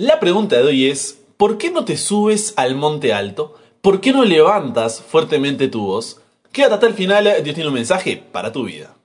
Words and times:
La 0.00 0.18
pregunta 0.18 0.56
de 0.56 0.62
hoy 0.62 0.86
es, 0.86 1.20
¿por 1.36 1.58
qué 1.58 1.70
no 1.70 1.84
te 1.84 1.98
subes 1.98 2.54
al 2.56 2.74
monte 2.74 3.12
alto? 3.12 3.58
¿Por 3.82 4.00
qué 4.00 4.14
no 4.14 4.24
levantas 4.24 5.02
fuertemente 5.02 5.68
tu 5.68 5.84
voz? 5.84 6.22
Quédate 6.52 6.72
hasta 6.72 6.86
el 6.86 6.94
final, 6.94 7.24
Dios 7.44 7.54
tiene 7.54 7.68
un 7.68 7.74
mensaje 7.74 8.16
para 8.16 8.50
tu 8.50 8.64
vida. 8.64 8.96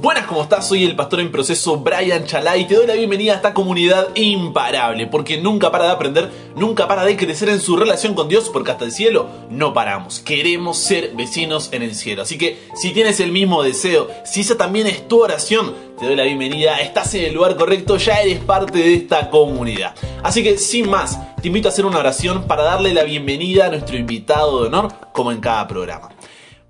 Buenas, 0.00 0.26
¿cómo 0.26 0.42
estás? 0.42 0.68
Soy 0.68 0.84
el 0.84 0.94
pastor 0.94 1.18
en 1.18 1.32
proceso 1.32 1.78
Brian 1.78 2.24
Chalá 2.24 2.56
y 2.56 2.68
te 2.68 2.76
doy 2.76 2.86
la 2.86 2.94
bienvenida 2.94 3.32
a 3.32 3.36
esta 3.36 3.52
comunidad 3.52 4.14
imparable, 4.14 5.08
porque 5.08 5.40
nunca 5.40 5.72
para 5.72 5.86
de 5.86 5.90
aprender, 5.90 6.30
nunca 6.54 6.86
para 6.86 7.04
de 7.04 7.16
crecer 7.16 7.48
en 7.48 7.60
su 7.60 7.76
relación 7.76 8.14
con 8.14 8.28
Dios, 8.28 8.48
porque 8.48 8.70
hasta 8.70 8.84
el 8.84 8.92
cielo 8.92 9.26
no 9.50 9.74
paramos. 9.74 10.20
Queremos 10.20 10.78
ser 10.78 11.14
vecinos 11.16 11.70
en 11.72 11.82
el 11.82 11.96
cielo. 11.96 12.22
Así 12.22 12.38
que 12.38 12.60
si 12.76 12.92
tienes 12.92 13.18
el 13.18 13.32
mismo 13.32 13.64
deseo, 13.64 14.08
si 14.24 14.42
esa 14.42 14.56
también 14.56 14.86
es 14.86 15.08
tu 15.08 15.20
oración, 15.20 15.74
te 15.98 16.06
doy 16.06 16.14
la 16.14 16.22
bienvenida, 16.22 16.78
estás 16.78 17.12
en 17.14 17.24
el 17.24 17.34
lugar 17.34 17.56
correcto, 17.56 17.96
ya 17.96 18.20
eres 18.20 18.38
parte 18.38 18.78
de 18.78 18.94
esta 18.94 19.28
comunidad. 19.30 19.96
Así 20.22 20.44
que 20.44 20.58
sin 20.58 20.88
más, 20.88 21.18
te 21.42 21.48
invito 21.48 21.66
a 21.66 21.72
hacer 21.72 21.84
una 21.84 21.98
oración 21.98 22.44
para 22.44 22.62
darle 22.62 22.94
la 22.94 23.02
bienvenida 23.02 23.66
a 23.66 23.70
nuestro 23.70 23.96
invitado 23.96 24.60
de 24.60 24.68
honor, 24.68 24.92
como 25.12 25.32
en 25.32 25.40
cada 25.40 25.66
programa. 25.66 26.10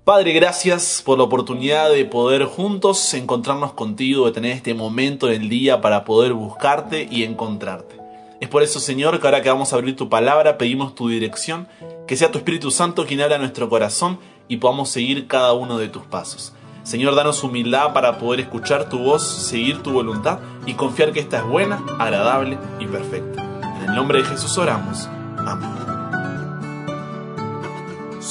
Padre, 0.09 0.33
gracias 0.33 1.03
por 1.05 1.19
la 1.19 1.25
oportunidad 1.25 1.91
de 1.91 2.03
poder 2.03 2.45
juntos 2.45 3.13
encontrarnos 3.13 3.73
contigo, 3.73 4.25
de 4.25 4.31
tener 4.31 4.53
este 4.53 4.73
momento 4.73 5.27
del 5.27 5.49
día 5.49 5.81
para 5.81 6.03
poder 6.03 6.33
buscarte 6.33 7.07
y 7.11 7.25
encontrarte. 7.25 7.95
Es 8.39 8.49
por 8.49 8.63
eso, 8.63 8.79
Señor, 8.79 9.19
que 9.19 9.27
ahora 9.27 9.43
que 9.43 9.49
vamos 9.49 9.71
a 9.71 9.75
abrir 9.75 9.95
tu 9.95 10.09
palabra, 10.09 10.57
pedimos 10.57 10.95
tu 10.95 11.09
dirección, 11.09 11.67
que 12.07 12.17
sea 12.17 12.31
tu 12.31 12.39
Espíritu 12.39 12.71
Santo 12.71 13.05
quien 13.05 13.21
abra 13.21 13.37
nuestro 13.37 13.69
corazón 13.69 14.17
y 14.47 14.57
podamos 14.57 14.89
seguir 14.89 15.27
cada 15.27 15.53
uno 15.53 15.77
de 15.77 15.89
tus 15.89 16.01
pasos. 16.07 16.53
Señor, 16.81 17.13
danos 17.13 17.43
humildad 17.43 17.93
para 17.93 18.17
poder 18.17 18.39
escuchar 18.39 18.89
tu 18.89 18.97
voz, 18.97 19.21
seguir 19.21 19.83
tu 19.83 19.91
voluntad 19.91 20.39
y 20.65 20.73
confiar 20.73 21.11
que 21.11 21.19
esta 21.19 21.37
es 21.37 21.45
buena, 21.45 21.85
agradable 21.99 22.57
y 22.79 22.87
perfecta. 22.87 23.43
En 23.77 23.89
el 23.89 23.95
nombre 23.95 24.23
de 24.23 24.27
Jesús 24.27 24.57
oramos. 24.57 25.07
Amén. 25.37 25.88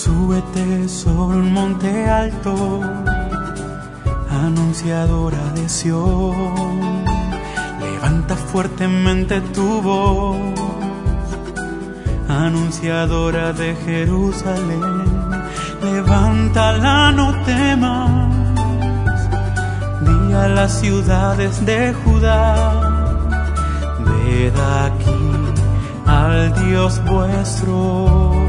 Súbete 0.09 0.89
sobre 0.89 1.37
un 1.37 1.53
monte 1.53 2.09
alto, 2.09 2.81
anunciadora 4.47 5.45
de 5.55 5.69
Sión. 5.69 7.05
Levanta 7.78 8.34
fuertemente 8.34 9.42
tu 9.53 9.83
voz, 9.83 10.39
anunciadora 12.27 13.53
de 13.53 13.77
Jerusalén. 13.84 15.05
Levántala, 15.83 17.12
no 17.12 17.28
temas. 17.45 18.33
Di 20.06 20.33
a 20.33 20.48
las 20.48 20.72
ciudades 20.81 21.67
de 21.67 21.93
Judá, 22.00 22.81
ved 24.06 24.56
aquí 24.87 25.20
al 26.06 26.55
Dios 26.65 26.98
vuestro. 27.05 28.48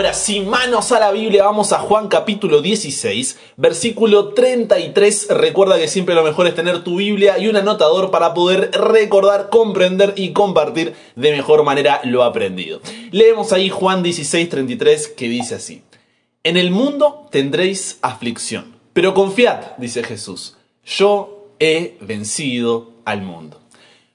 Ahora, 0.00 0.14
sin 0.14 0.48
manos 0.48 0.92
a 0.92 0.98
la 0.98 1.12
Biblia, 1.12 1.44
vamos 1.44 1.74
a 1.74 1.78
Juan 1.78 2.08
capítulo 2.08 2.62
16, 2.62 3.38
versículo 3.58 4.28
33. 4.28 5.26
Recuerda 5.28 5.76
que 5.76 5.88
siempre 5.88 6.14
lo 6.14 6.22
mejor 6.22 6.46
es 6.46 6.54
tener 6.54 6.82
tu 6.82 6.96
Biblia 6.96 7.38
y 7.38 7.48
un 7.48 7.56
anotador 7.56 8.10
para 8.10 8.32
poder 8.32 8.70
recordar, 8.70 9.50
comprender 9.50 10.14
y 10.16 10.32
compartir 10.32 10.94
de 11.16 11.32
mejor 11.32 11.64
manera 11.64 12.00
lo 12.04 12.24
aprendido. 12.24 12.80
Leemos 13.10 13.52
ahí 13.52 13.68
Juan 13.68 14.02
16, 14.02 14.48
33 14.48 15.08
que 15.08 15.28
dice 15.28 15.56
así. 15.56 15.82
En 16.44 16.56
el 16.56 16.70
mundo 16.70 17.28
tendréis 17.30 17.98
aflicción, 18.00 18.76
pero 18.94 19.12
confiad, 19.12 19.76
dice 19.76 20.02
Jesús, 20.02 20.56
yo 20.82 21.50
he 21.58 21.98
vencido 22.00 22.92
al 23.04 23.20
mundo. 23.20 23.59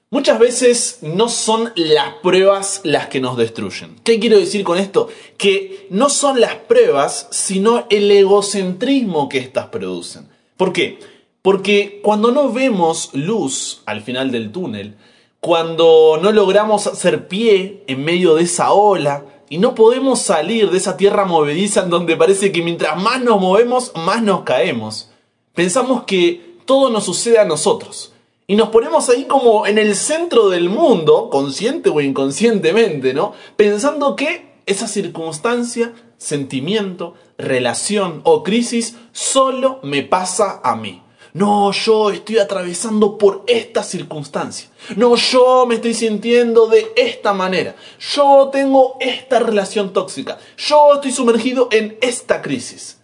Muchas 0.08 0.38
veces 0.38 0.98
no 1.02 1.28
son 1.28 1.72
las 1.74 2.14
pruebas 2.22 2.80
las 2.84 3.08
que 3.08 3.18
nos 3.18 3.36
destruyen. 3.36 3.96
¿Qué 4.04 4.20
quiero 4.20 4.38
decir 4.38 4.62
con 4.62 4.78
esto? 4.78 5.08
Que 5.36 5.88
no 5.90 6.10
son 6.10 6.40
las 6.40 6.54
pruebas, 6.54 7.26
sino 7.32 7.86
el 7.90 8.08
egocentrismo 8.12 9.28
que 9.28 9.38
éstas 9.38 9.66
producen. 9.66 10.28
¿Por 10.56 10.72
qué? 10.72 11.00
Porque 11.42 12.00
cuando 12.04 12.30
no 12.30 12.52
vemos 12.52 13.10
luz 13.14 13.82
al 13.84 14.00
final 14.00 14.30
del 14.30 14.52
túnel, 14.52 14.94
cuando 15.40 16.20
no 16.22 16.30
logramos 16.30 16.86
hacer 16.86 17.26
pie 17.26 17.82
en 17.88 18.04
medio 18.04 18.36
de 18.36 18.44
esa 18.44 18.70
ola 18.72 19.24
y 19.48 19.58
no 19.58 19.74
podemos 19.74 20.20
salir 20.20 20.70
de 20.70 20.78
esa 20.78 20.96
tierra 20.96 21.24
movediza 21.24 21.82
en 21.82 21.90
donde 21.90 22.16
parece 22.16 22.52
que 22.52 22.62
mientras 22.62 22.96
más 22.96 23.20
nos 23.22 23.40
movemos, 23.40 23.90
más 23.96 24.22
nos 24.22 24.42
caemos, 24.42 25.10
pensamos 25.52 26.04
que 26.04 26.58
todo 26.64 26.90
nos 26.90 27.04
sucede 27.04 27.40
a 27.40 27.44
nosotros 27.44 28.12
y 28.46 28.56
nos 28.56 28.68
ponemos 28.68 29.08
ahí 29.08 29.24
como 29.24 29.66
en 29.66 29.78
el 29.78 29.96
centro 29.96 30.48
del 30.48 30.68
mundo, 30.68 31.30
consciente 31.30 31.90
o 31.90 32.00
inconscientemente, 32.00 33.12
¿no? 33.12 33.32
Pensando 33.56 34.14
que 34.14 34.60
esa 34.66 34.86
circunstancia, 34.86 35.92
sentimiento, 36.16 37.14
relación 37.38 38.20
o 38.24 38.42
crisis 38.42 38.96
solo 39.12 39.80
me 39.82 40.02
pasa 40.02 40.60
a 40.62 40.76
mí. 40.76 41.02
No, 41.32 41.70
yo 41.72 42.10
estoy 42.10 42.38
atravesando 42.38 43.18
por 43.18 43.44
esta 43.46 43.82
circunstancia. 43.82 44.70
No, 44.96 45.16
yo 45.16 45.66
me 45.66 45.74
estoy 45.74 45.92
sintiendo 45.92 46.66
de 46.66 46.92
esta 46.96 47.34
manera. 47.34 47.76
Yo 48.14 48.48
tengo 48.50 48.96
esta 49.00 49.40
relación 49.40 49.92
tóxica. 49.92 50.38
Yo 50.56 50.94
estoy 50.94 51.12
sumergido 51.12 51.68
en 51.72 51.98
esta 52.00 52.40
crisis. 52.40 53.02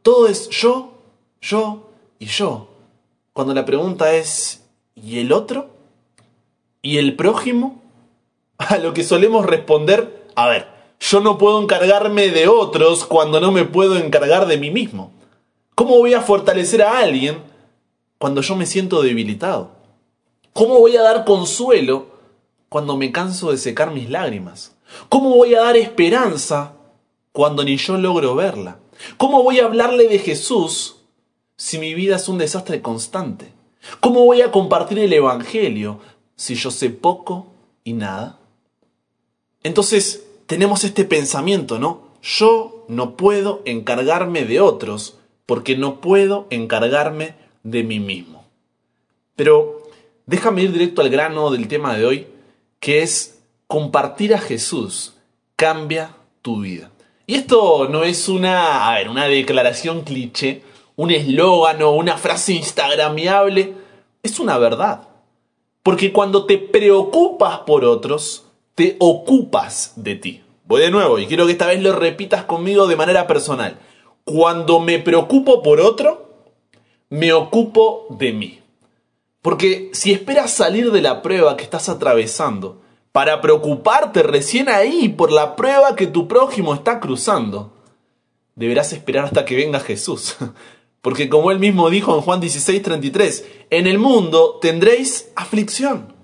Todo 0.00 0.28
es 0.28 0.48
yo, 0.48 0.94
yo 1.42 1.90
y 2.18 2.24
yo. 2.24 2.68
Cuando 3.34 3.52
la 3.52 3.66
pregunta 3.66 4.14
es, 4.14 4.63
¿Y 4.94 5.18
el 5.18 5.32
otro? 5.32 5.70
¿Y 6.82 6.98
el 6.98 7.16
prójimo? 7.16 7.82
A 8.58 8.78
lo 8.78 8.94
que 8.94 9.04
solemos 9.04 9.46
responder, 9.46 10.28
a 10.36 10.48
ver, 10.48 10.68
yo 11.00 11.20
no 11.20 11.38
puedo 11.38 11.60
encargarme 11.60 12.28
de 12.28 12.48
otros 12.48 13.04
cuando 13.04 13.40
no 13.40 13.52
me 13.52 13.64
puedo 13.64 13.96
encargar 13.96 14.46
de 14.46 14.56
mí 14.56 14.70
mismo. 14.70 15.12
¿Cómo 15.74 15.98
voy 15.98 16.14
a 16.14 16.20
fortalecer 16.20 16.82
a 16.82 16.98
alguien 16.98 17.38
cuando 18.18 18.40
yo 18.40 18.54
me 18.56 18.66
siento 18.66 19.02
debilitado? 19.02 19.72
¿Cómo 20.52 20.78
voy 20.78 20.96
a 20.96 21.02
dar 21.02 21.24
consuelo 21.24 22.06
cuando 22.68 22.96
me 22.96 23.10
canso 23.10 23.50
de 23.50 23.58
secar 23.58 23.90
mis 23.90 24.08
lágrimas? 24.08 24.76
¿Cómo 25.08 25.30
voy 25.30 25.54
a 25.54 25.62
dar 25.62 25.76
esperanza 25.76 26.74
cuando 27.32 27.64
ni 27.64 27.76
yo 27.76 27.98
logro 27.98 28.34
verla? 28.34 28.78
¿Cómo 29.16 29.42
voy 29.42 29.58
a 29.58 29.64
hablarle 29.64 30.06
de 30.06 30.20
Jesús 30.20 30.96
si 31.56 31.78
mi 31.78 31.94
vida 31.94 32.16
es 32.16 32.28
un 32.28 32.38
desastre 32.38 32.80
constante? 32.82 33.53
¿Cómo 34.00 34.24
voy 34.24 34.42
a 34.42 34.50
compartir 34.50 34.98
el 34.98 35.12
Evangelio 35.12 36.00
si 36.36 36.54
yo 36.54 36.70
sé 36.70 36.90
poco 36.90 37.46
y 37.84 37.92
nada? 37.92 38.38
Entonces 39.62 40.26
tenemos 40.46 40.84
este 40.84 41.04
pensamiento, 41.04 41.78
¿no? 41.78 42.08
Yo 42.22 42.84
no 42.88 43.16
puedo 43.16 43.62
encargarme 43.64 44.44
de 44.44 44.60
otros 44.60 45.18
porque 45.46 45.76
no 45.76 46.00
puedo 46.00 46.46
encargarme 46.50 47.34
de 47.62 47.82
mí 47.82 48.00
mismo. 48.00 48.44
Pero 49.36 49.82
déjame 50.26 50.62
ir 50.62 50.72
directo 50.72 51.02
al 51.02 51.10
grano 51.10 51.50
del 51.50 51.68
tema 51.68 51.96
de 51.96 52.04
hoy, 52.04 52.26
que 52.80 53.02
es 53.02 53.40
compartir 53.66 54.34
a 54.34 54.38
Jesús 54.38 55.14
cambia 55.56 56.16
tu 56.42 56.60
vida. 56.60 56.90
Y 57.26 57.36
esto 57.36 57.88
no 57.88 58.04
es 58.04 58.28
una, 58.28 58.90
a 58.90 58.98
ver, 58.98 59.08
una 59.08 59.26
declaración 59.26 60.02
cliché, 60.02 60.62
un 60.96 61.10
eslogan 61.10 61.82
o 61.82 61.92
una 61.92 62.16
frase 62.16 62.52
instagramiable, 62.52 63.74
es 64.22 64.38
una 64.40 64.58
verdad. 64.58 65.08
Porque 65.82 66.12
cuando 66.12 66.46
te 66.46 66.58
preocupas 66.58 67.60
por 67.60 67.84
otros, 67.84 68.46
te 68.74 68.96
ocupas 68.98 69.92
de 69.96 70.14
ti. 70.16 70.42
Voy 70.66 70.80
de 70.80 70.90
nuevo 70.90 71.18
y 71.18 71.26
quiero 71.26 71.46
que 71.46 71.52
esta 71.52 71.66
vez 71.66 71.82
lo 71.82 71.92
repitas 71.92 72.44
conmigo 72.44 72.86
de 72.86 72.96
manera 72.96 73.26
personal. 73.26 73.78
Cuando 74.24 74.80
me 74.80 74.98
preocupo 74.98 75.62
por 75.62 75.80
otro, 75.80 76.30
me 77.10 77.32
ocupo 77.32 78.06
de 78.08 78.32
mí. 78.32 78.60
Porque 79.42 79.90
si 79.92 80.10
esperas 80.12 80.52
salir 80.52 80.90
de 80.90 81.02
la 81.02 81.20
prueba 81.20 81.56
que 81.56 81.64
estás 81.64 81.90
atravesando 81.90 82.80
para 83.12 83.42
preocuparte 83.42 84.22
recién 84.22 84.70
ahí 84.70 85.10
por 85.10 85.30
la 85.30 85.54
prueba 85.54 85.94
que 85.96 86.06
tu 86.06 86.26
prójimo 86.26 86.72
está 86.72 86.98
cruzando, 86.98 87.70
deberás 88.54 88.94
esperar 88.94 89.26
hasta 89.26 89.44
que 89.44 89.54
venga 89.54 89.80
Jesús 89.80 90.36
porque 91.04 91.28
como 91.28 91.50
él 91.50 91.58
mismo 91.58 91.90
dijo 91.90 92.14
en 92.14 92.22
Juan 92.22 92.40
16:33, 92.40 93.44
en 93.68 93.86
el 93.86 93.98
mundo 93.98 94.58
tendréis 94.62 95.30
aflicción. 95.36 96.14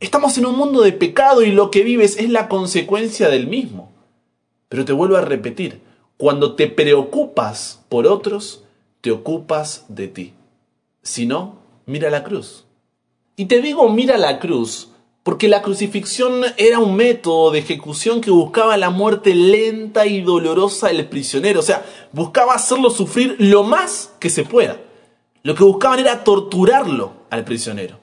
Estamos 0.00 0.36
en 0.38 0.46
un 0.46 0.56
mundo 0.56 0.82
de 0.82 0.90
pecado 0.90 1.42
y 1.42 1.52
lo 1.52 1.70
que 1.70 1.84
vives 1.84 2.16
es 2.18 2.28
la 2.30 2.48
consecuencia 2.48 3.28
del 3.28 3.46
mismo. 3.46 3.92
Pero 4.68 4.84
te 4.84 4.92
vuelvo 4.92 5.16
a 5.16 5.20
repetir, 5.20 5.82
cuando 6.16 6.56
te 6.56 6.66
preocupas 6.66 7.84
por 7.88 8.08
otros, 8.08 8.64
te 9.02 9.12
ocupas 9.12 9.84
de 9.86 10.08
ti. 10.08 10.32
Si 11.00 11.26
no, 11.26 11.60
mira 11.86 12.10
la 12.10 12.24
cruz. 12.24 12.64
Y 13.36 13.44
te 13.44 13.62
digo 13.62 13.88
mira 13.88 14.18
la 14.18 14.40
cruz 14.40 14.90
porque 15.24 15.48
la 15.48 15.62
crucifixión 15.62 16.42
era 16.58 16.78
un 16.78 16.94
método 16.94 17.50
de 17.50 17.58
ejecución 17.58 18.20
que 18.20 18.30
buscaba 18.30 18.76
la 18.76 18.90
muerte 18.90 19.34
lenta 19.34 20.06
y 20.06 20.20
dolorosa 20.20 20.88
del 20.88 21.08
prisionero, 21.08 21.60
o 21.60 21.62
sea, 21.62 21.84
buscaba 22.12 22.54
hacerlo 22.54 22.90
sufrir 22.90 23.34
lo 23.38 23.64
más 23.64 24.12
que 24.20 24.30
se 24.30 24.44
pueda. 24.44 24.80
lo 25.42 25.54
que 25.54 25.64
buscaban 25.64 25.98
era 25.98 26.24
torturarlo 26.24 27.12
al 27.28 27.44
prisionero. 27.44 27.98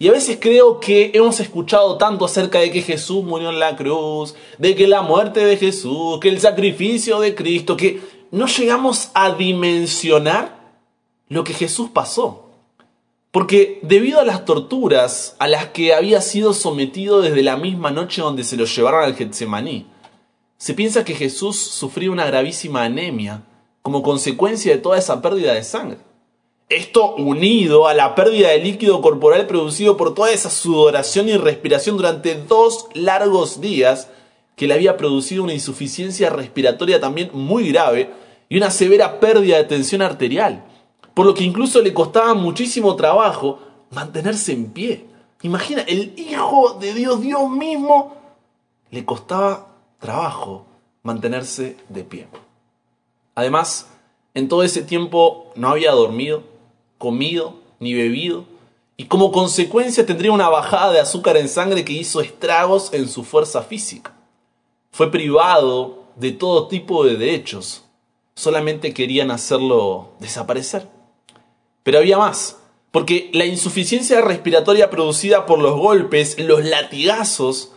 Y 0.00 0.08
a 0.08 0.12
veces 0.12 0.38
creo 0.40 0.80
que 0.80 1.12
hemos 1.14 1.38
escuchado 1.38 1.98
tanto 1.98 2.24
acerca 2.24 2.58
de 2.58 2.72
que 2.72 2.82
Jesús 2.82 3.22
murió 3.22 3.50
en 3.50 3.60
la 3.60 3.76
cruz, 3.76 4.34
de 4.58 4.74
que 4.74 4.88
la 4.88 5.02
muerte 5.02 5.44
de 5.44 5.56
Jesús, 5.56 6.18
que 6.20 6.28
el 6.28 6.40
sacrificio 6.40 7.20
de 7.20 7.36
Cristo, 7.36 7.76
que 7.76 8.00
no 8.32 8.46
llegamos 8.46 9.10
a 9.14 9.34
dimensionar 9.34 10.72
lo 11.28 11.44
que 11.44 11.54
Jesús 11.54 11.90
pasó. 11.92 12.49
Porque 13.30 13.78
debido 13.82 14.20
a 14.20 14.24
las 14.24 14.44
torturas 14.44 15.36
a 15.38 15.46
las 15.46 15.66
que 15.66 15.94
había 15.94 16.20
sido 16.20 16.52
sometido 16.52 17.22
desde 17.22 17.42
la 17.42 17.56
misma 17.56 17.92
noche 17.92 18.22
donde 18.22 18.42
se 18.42 18.56
lo 18.56 18.64
llevaron 18.64 19.04
al 19.04 19.14
Getsemaní, 19.14 19.86
se 20.58 20.74
piensa 20.74 21.04
que 21.04 21.14
Jesús 21.14 21.56
sufrió 21.58 22.10
una 22.12 22.26
gravísima 22.26 22.82
anemia 22.82 23.44
como 23.82 24.02
consecuencia 24.02 24.72
de 24.72 24.78
toda 24.78 24.98
esa 24.98 25.22
pérdida 25.22 25.54
de 25.54 25.62
sangre. 25.62 25.98
Esto 26.68 27.14
unido 27.16 27.88
a 27.88 27.94
la 27.94 28.14
pérdida 28.14 28.50
de 28.50 28.58
líquido 28.58 29.00
corporal 29.00 29.46
producido 29.46 29.96
por 29.96 30.14
toda 30.14 30.30
esa 30.30 30.50
sudoración 30.50 31.28
y 31.28 31.36
respiración 31.36 31.96
durante 31.96 32.34
dos 32.34 32.86
largos 32.94 33.60
días, 33.60 34.08
que 34.54 34.66
le 34.66 34.74
había 34.74 34.96
producido 34.96 35.42
una 35.42 35.54
insuficiencia 35.54 36.30
respiratoria 36.30 37.00
también 37.00 37.30
muy 37.32 37.72
grave 37.72 38.10
y 38.48 38.56
una 38.56 38.70
severa 38.70 39.18
pérdida 39.18 39.56
de 39.56 39.64
tensión 39.64 40.02
arterial, 40.02 40.64
por 41.14 41.26
lo 41.26 41.34
que 41.34 41.44
incluso 41.44 41.80
le 41.80 41.94
costaba 41.94 42.34
muchísimo 42.34 42.96
trabajo 42.96 43.58
mantenerse 43.90 44.52
en 44.52 44.70
pie. 44.70 45.06
Imagina, 45.42 45.82
el 45.82 46.14
Hijo 46.18 46.74
de 46.80 46.94
Dios, 46.94 47.20
Dios 47.20 47.50
mismo, 47.50 48.14
le 48.90 49.04
costaba 49.04 49.68
trabajo 49.98 50.66
mantenerse 51.02 51.76
de 51.88 52.04
pie. 52.04 52.28
Además, 53.34 53.88
en 54.34 54.48
todo 54.48 54.62
ese 54.62 54.82
tiempo 54.82 55.50
no 55.56 55.68
había 55.68 55.92
dormido, 55.92 56.42
comido 56.98 57.54
ni 57.78 57.94
bebido, 57.94 58.44
y 58.96 59.06
como 59.06 59.32
consecuencia 59.32 60.04
tendría 60.04 60.30
una 60.30 60.50
bajada 60.50 60.92
de 60.92 61.00
azúcar 61.00 61.38
en 61.38 61.48
sangre 61.48 61.84
que 61.84 61.94
hizo 61.94 62.20
estragos 62.20 62.92
en 62.92 63.08
su 63.08 63.24
fuerza 63.24 63.62
física. 63.62 64.14
Fue 64.90 65.10
privado 65.10 66.04
de 66.16 66.32
todo 66.32 66.68
tipo 66.68 67.04
de 67.04 67.16
derechos, 67.16 67.84
solamente 68.34 68.92
querían 68.92 69.30
hacerlo 69.30 70.10
desaparecer. 70.18 70.99
Pero 71.82 71.98
había 71.98 72.18
más, 72.18 72.58
porque 72.90 73.30
la 73.32 73.46
insuficiencia 73.46 74.20
respiratoria 74.20 74.90
producida 74.90 75.46
por 75.46 75.58
los 75.58 75.76
golpes, 75.78 76.38
los 76.38 76.64
latigazos, 76.64 77.72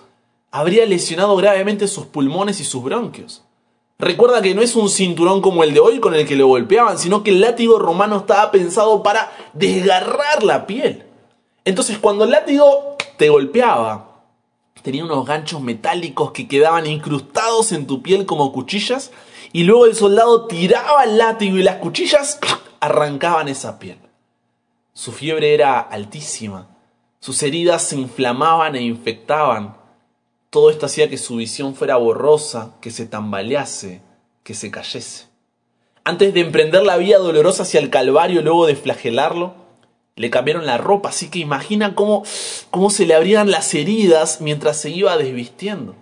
habría 0.52 0.86
lesionado 0.86 1.36
gravemente 1.36 1.88
sus 1.88 2.06
pulmones 2.06 2.60
y 2.60 2.64
sus 2.64 2.84
bronquios. 2.84 3.44
Recuerda 4.00 4.42
que 4.42 4.54
no 4.54 4.62
es 4.62 4.76
un 4.76 4.90
cinturón 4.90 5.42
como 5.42 5.64
el 5.64 5.74
de 5.74 5.80
hoy 5.80 6.00
con 6.00 6.14
el 6.14 6.28
que 6.28 6.36
lo 6.36 6.48
golpeaban, 6.48 6.98
sino 6.98 7.24
que 7.24 7.32
el 7.32 7.42
látigo 7.42 7.80
romano 7.80 8.18
estaba 8.18 8.52
pensado 8.52 9.02
para 9.02 9.32
desgarrar 9.54 10.44
la 10.44 10.68
piel. 10.68 11.06
Entonces 11.64 11.98
cuando 12.00 12.26
el 12.26 12.32
látigo 12.32 12.98
te 13.18 13.30
golpeaba, 13.30 14.22
tenía 14.82 15.06
unos 15.06 15.26
ganchos 15.26 15.62
metálicos 15.62 16.32
que 16.32 16.48
quedaban 16.48 16.86
incrustados 16.86 17.72
en 17.72 17.88
tu 17.88 18.02
piel 18.02 18.26
como 18.26 18.52
cuchillas 18.52 19.12
y 19.54 19.64
luego 19.64 19.86
el 19.86 19.96
soldado 19.96 20.48
tiraba 20.48 21.06
el 21.06 21.18
látigo 21.18 21.58
y 21.58 21.64
las 21.64 21.78
cuchillas 21.78 22.40
arrancaban 22.84 23.48
esa 23.48 23.80
piel. 23.80 23.98
Su 24.92 25.14
fiebre 25.14 25.54
era 25.54 25.80
altísima, 25.80 26.68
sus 27.22 27.42
heridas 27.42 27.82
se 27.82 27.96
inflamaban 27.96 28.76
e 28.76 28.82
infectaban, 28.82 29.78
todo 30.50 30.70
esto 30.70 30.86
hacía 30.86 31.10
que 31.10 31.18
su 31.18 31.38
visión 31.38 31.76
fuera 31.76 31.96
borrosa, 31.96 32.76
que 32.82 32.92
se 32.92 33.06
tambalease, 33.06 34.02
que 34.44 34.54
se 34.54 34.70
cayese. 34.70 35.28
Antes 36.04 36.34
de 36.34 36.42
emprender 36.42 36.84
la 36.84 36.98
vía 36.98 37.20
dolorosa 37.20 37.64
hacia 37.64 37.80
el 37.80 37.90
Calvario 37.90 38.42
luego 38.42 38.66
de 38.66 38.76
flagelarlo, 38.76 39.56
le 40.18 40.30
cambiaron 40.30 40.66
la 40.66 40.78
ropa, 40.78 41.10
así 41.10 41.30
que 41.30 41.40
imagina 41.40 41.96
cómo, 41.96 42.24
cómo 42.70 42.90
se 42.90 43.06
le 43.06 43.16
abrían 43.16 43.50
las 43.50 43.74
heridas 43.74 44.42
mientras 44.42 44.76
se 44.76 44.90
iba 44.90 45.16
desvistiendo. 45.16 45.96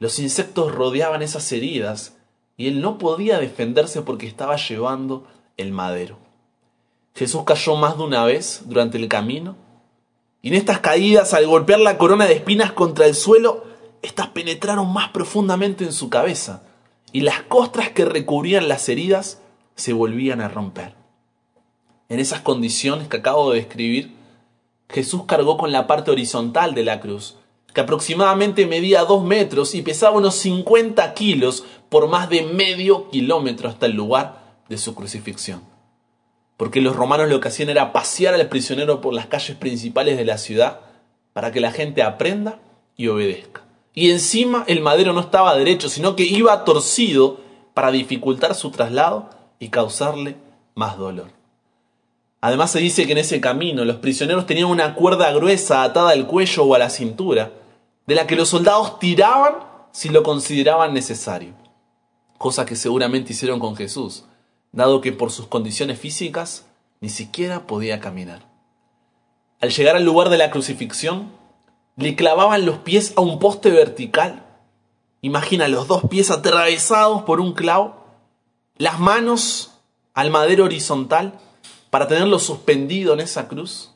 Los 0.00 0.18
insectos 0.18 0.74
rodeaban 0.74 1.22
esas 1.22 1.50
heridas 1.52 2.16
y 2.56 2.66
él 2.66 2.80
no 2.80 2.98
podía 2.98 3.38
defenderse 3.38 4.02
porque 4.02 4.26
estaba 4.26 4.56
llevando 4.56 5.28
el 5.56 5.72
madero. 5.72 6.18
Jesús 7.14 7.42
cayó 7.44 7.76
más 7.76 7.96
de 7.96 8.04
una 8.04 8.24
vez 8.24 8.62
durante 8.66 8.98
el 8.98 9.08
camino 9.08 9.56
y 10.42 10.48
en 10.48 10.54
estas 10.54 10.80
caídas, 10.80 11.34
al 11.34 11.46
golpear 11.46 11.80
la 11.80 11.98
corona 11.98 12.26
de 12.26 12.34
espinas 12.34 12.72
contra 12.72 13.06
el 13.06 13.14
suelo, 13.14 13.64
estas 14.02 14.28
penetraron 14.28 14.92
más 14.92 15.10
profundamente 15.10 15.84
en 15.84 15.92
su 15.92 16.08
cabeza 16.08 16.62
y 17.12 17.20
las 17.20 17.42
costras 17.42 17.90
que 17.90 18.04
recubrían 18.04 18.68
las 18.68 18.88
heridas 18.88 19.42
se 19.74 19.92
volvían 19.92 20.40
a 20.40 20.48
romper. 20.48 20.94
En 22.08 22.20
esas 22.20 22.40
condiciones 22.40 23.08
que 23.08 23.18
acabo 23.18 23.50
de 23.50 23.58
describir, 23.58 24.12
Jesús 24.88 25.24
cargó 25.26 25.56
con 25.56 25.72
la 25.72 25.86
parte 25.86 26.10
horizontal 26.10 26.74
de 26.74 26.84
la 26.84 27.00
cruz, 27.00 27.36
que 27.74 27.82
aproximadamente 27.82 28.66
medía 28.66 29.04
dos 29.04 29.22
metros 29.22 29.74
y 29.74 29.82
pesaba 29.82 30.16
unos 30.16 30.34
50 30.36 31.14
kilos 31.14 31.64
por 31.88 32.08
más 32.08 32.28
de 32.28 32.42
medio 32.42 33.10
kilómetro 33.10 33.68
hasta 33.68 33.86
el 33.86 33.92
lugar 33.92 34.39
de 34.70 34.78
su 34.78 34.94
crucifixión. 34.94 35.60
Porque 36.56 36.80
los 36.80 36.96
romanos 36.96 37.28
lo 37.28 37.40
que 37.40 37.48
hacían 37.48 37.68
era 37.68 37.92
pasear 37.92 38.34
al 38.34 38.48
prisionero 38.48 39.00
por 39.00 39.12
las 39.12 39.26
calles 39.26 39.56
principales 39.56 40.16
de 40.16 40.24
la 40.24 40.38
ciudad 40.38 40.80
para 41.34 41.52
que 41.52 41.60
la 41.60 41.72
gente 41.72 42.02
aprenda 42.02 42.60
y 42.96 43.08
obedezca. 43.08 43.64
Y 43.92 44.10
encima 44.10 44.64
el 44.68 44.80
madero 44.80 45.12
no 45.12 45.20
estaba 45.20 45.56
derecho, 45.56 45.88
sino 45.88 46.14
que 46.14 46.22
iba 46.22 46.64
torcido 46.64 47.40
para 47.74 47.90
dificultar 47.90 48.54
su 48.54 48.70
traslado 48.70 49.28
y 49.58 49.68
causarle 49.68 50.36
más 50.74 50.96
dolor. 50.96 51.32
Además 52.40 52.70
se 52.70 52.78
dice 52.78 53.06
que 53.06 53.12
en 53.12 53.18
ese 53.18 53.40
camino 53.40 53.84
los 53.84 53.96
prisioneros 53.96 54.46
tenían 54.46 54.68
una 54.68 54.94
cuerda 54.94 55.32
gruesa 55.32 55.82
atada 55.82 56.10
al 56.10 56.26
cuello 56.26 56.64
o 56.64 56.74
a 56.74 56.78
la 56.78 56.90
cintura, 56.90 57.52
de 58.06 58.14
la 58.14 58.26
que 58.26 58.36
los 58.36 58.48
soldados 58.48 58.98
tiraban 58.98 59.54
si 59.90 60.08
lo 60.08 60.22
consideraban 60.22 60.94
necesario, 60.94 61.54
cosa 62.38 62.64
que 62.64 62.76
seguramente 62.76 63.32
hicieron 63.32 63.58
con 63.58 63.76
Jesús, 63.76 64.24
dado 64.72 65.00
que 65.00 65.12
por 65.12 65.30
sus 65.30 65.46
condiciones 65.46 65.98
físicas 65.98 66.66
ni 67.00 67.08
siquiera 67.08 67.66
podía 67.66 68.00
caminar. 68.00 68.48
Al 69.60 69.70
llegar 69.70 69.96
al 69.96 70.04
lugar 70.04 70.28
de 70.28 70.38
la 70.38 70.50
crucifixión, 70.50 71.32
le 71.96 72.16
clavaban 72.16 72.64
los 72.64 72.78
pies 72.78 73.12
a 73.16 73.20
un 73.20 73.38
poste 73.38 73.70
vertical. 73.70 74.46
Imagina 75.22 75.68
los 75.68 75.86
dos 75.86 76.02
pies 76.08 76.30
atravesados 76.30 77.22
por 77.22 77.40
un 77.40 77.52
clavo, 77.52 78.04
las 78.76 78.98
manos 78.98 79.72
al 80.14 80.30
madero 80.30 80.64
horizontal 80.64 81.38
para 81.90 82.08
tenerlo 82.08 82.38
suspendido 82.38 83.12
en 83.12 83.20
esa 83.20 83.48
cruz. 83.48 83.90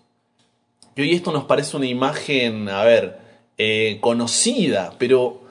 Y 0.97 1.03
hoy 1.03 1.15
esto 1.15 1.33
nos 1.33 1.45
parece 1.45 1.77
una 1.77 1.87
imagen, 1.87 2.69
a 2.69 2.85
ver, 2.85 3.21
eh, 3.57 3.99
conocida, 4.01 4.95
pero 4.99 5.44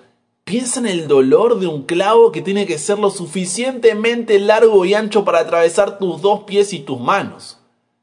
piensa 0.44 0.80
en 0.80 0.88
el 0.88 1.08
dolor 1.08 1.60
de 1.60 1.68
un 1.68 1.84
clavo 1.84 2.32
que 2.32 2.42
tiene 2.42 2.66
que 2.66 2.78
ser 2.78 3.00
lo 3.00 3.10
suficientemente 3.10 4.40
largo 4.40 4.86
y 4.86 4.94
ancho 4.94 5.24
para 5.24 5.40
atravesar 5.40 5.98
tus 6.00 6.22
dos 6.22 6.44
pies 6.44 6.74
y 6.74 6.80
tus 6.80 7.00
manos. 7.00 7.60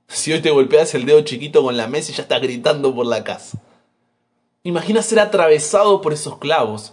Si 0.09 0.32
hoy 0.32 0.40
te 0.40 0.50
golpeas 0.50 0.94
el 0.94 1.06
dedo 1.06 1.20
chiquito 1.23 1.62
con 1.62 1.76
la 1.76 1.87
mesa 1.87 2.11
y 2.11 2.14
ya 2.14 2.23
estás 2.23 2.40
gritando 2.40 2.94
por 2.94 3.06
la 3.06 3.23
casa. 3.23 3.61
Imagina 4.62 5.02
ser 5.02 5.20
atravesado 5.20 6.00
por 6.00 6.12
esos 6.12 6.38
clavos 6.38 6.92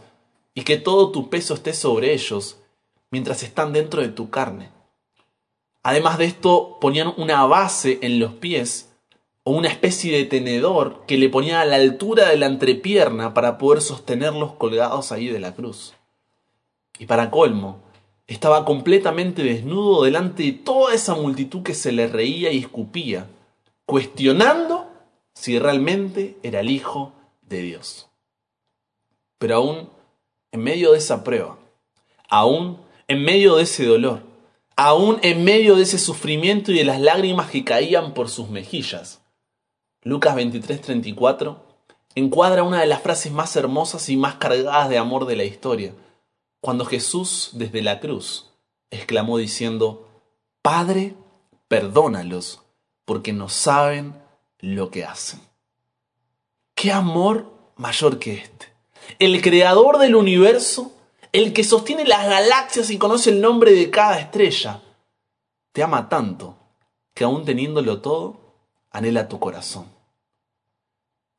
y 0.54 0.64
que 0.64 0.78
todo 0.78 1.12
tu 1.12 1.30
peso 1.30 1.54
esté 1.54 1.74
sobre 1.74 2.14
ellos 2.14 2.58
mientras 3.12 3.44
están 3.44 3.74
dentro 3.74 4.02
de 4.02 4.10
tu 4.10 4.30
carne. 4.30 4.72
Además 5.84 6.18
de 6.18 6.26
esto, 6.26 6.78
ponían 6.82 7.14
una 7.18 7.46
base 7.46 8.00
en 8.02 8.20
los 8.20 8.34
pies 8.34 8.90
o 9.48 9.52
una 9.52 9.70
especie 9.70 10.18
de 10.18 10.26
tenedor 10.26 11.06
que 11.08 11.16
le 11.16 11.30
ponían 11.30 11.62
a 11.62 11.64
la 11.64 11.78
altura 11.78 12.28
de 12.28 12.36
la 12.36 12.48
entrepierna 12.48 13.34
para 13.34 13.58
poder 13.58 13.82
sostenerlos 13.82 14.52
colgados 14.56 15.14
ahí 15.14 15.30
de 15.30 15.40
la 15.40 15.56
cruz. 15.56 15.94
Y 17.00 17.06
para 17.06 17.32
colmo, 17.32 17.80
estaba 18.28 18.66
completamente 18.66 19.44
desnudo 19.44 20.04
delante 20.04 20.44
de 20.44 20.52
toda 20.52 20.94
esa 20.94 21.16
multitud 21.16 21.64
que 21.64 21.76
se 21.76 21.94
le 21.94 22.08
reía 22.08 22.52
y 22.52 22.58
escupía, 22.58 23.28
cuestionando 23.86 24.90
si 25.34 25.58
realmente 25.60 26.36
era 26.44 26.60
el 26.60 26.70
Hijo 26.70 27.14
de 27.42 27.62
Dios. 27.62 28.10
Pero 29.38 29.56
aún 29.56 29.90
en 30.52 30.62
medio 30.62 30.92
de 30.92 30.98
esa 30.98 31.24
prueba, 31.24 31.58
aún 32.28 32.82
en 33.08 33.24
medio 33.24 33.56
de 33.56 33.64
ese 33.64 33.86
dolor, 33.86 34.24
aún 34.76 35.20
en 35.22 35.46
medio 35.46 35.78
de 35.78 35.84
ese 35.84 36.00
sufrimiento 36.00 36.74
y 36.74 36.80
de 36.80 36.84
las 36.84 37.00
lágrimas 37.00 37.50
que 37.50 37.64
caían 37.64 38.14
por 38.14 38.28
sus 38.28 38.50
mejillas, 38.50 39.22
Lucas 40.08 40.38
23:34 40.38 41.58
encuadra 42.16 42.64
una 42.64 42.80
de 42.80 42.88
las 42.88 43.02
frases 43.02 43.30
más 43.30 43.58
hermosas 43.58 44.08
y 44.08 44.16
más 44.16 44.36
cargadas 44.36 44.88
de 44.88 44.98
amor 44.98 45.26
de 45.26 45.36
la 45.36 45.44
historia, 45.44 45.94
cuando 46.62 46.86
Jesús 46.86 47.50
desde 47.56 47.82
la 47.82 48.00
cruz 48.00 48.50
exclamó 48.90 49.38
diciendo, 49.38 50.08
Padre, 50.62 51.14
perdónalos, 51.68 52.62
porque 53.04 53.34
no 53.34 53.50
saben 53.50 54.16
lo 54.60 54.92
que 54.92 55.04
hacen. 55.04 55.42
¿Qué 56.74 56.94
amor 56.94 57.52
mayor 57.76 58.18
que 58.18 58.36
este? 58.36 58.68
El 59.20 59.42
creador 59.42 59.98
del 59.98 60.16
universo, 60.16 60.94
el 61.34 61.52
que 61.52 61.66
sostiene 61.66 62.06
las 62.06 62.26
galaxias 62.26 62.92
y 62.92 62.98
conoce 62.98 63.32
el 63.32 63.42
nombre 63.42 63.74
de 63.74 63.90
cada 63.92 64.22
estrella, 64.22 64.82
te 65.74 65.84
ama 65.84 66.08
tanto 66.08 66.56
que 67.14 67.26
aún 67.26 67.44
teniéndolo 67.44 68.00
todo, 68.00 68.40
anhela 68.90 69.28
tu 69.28 69.38
corazón. 69.38 69.97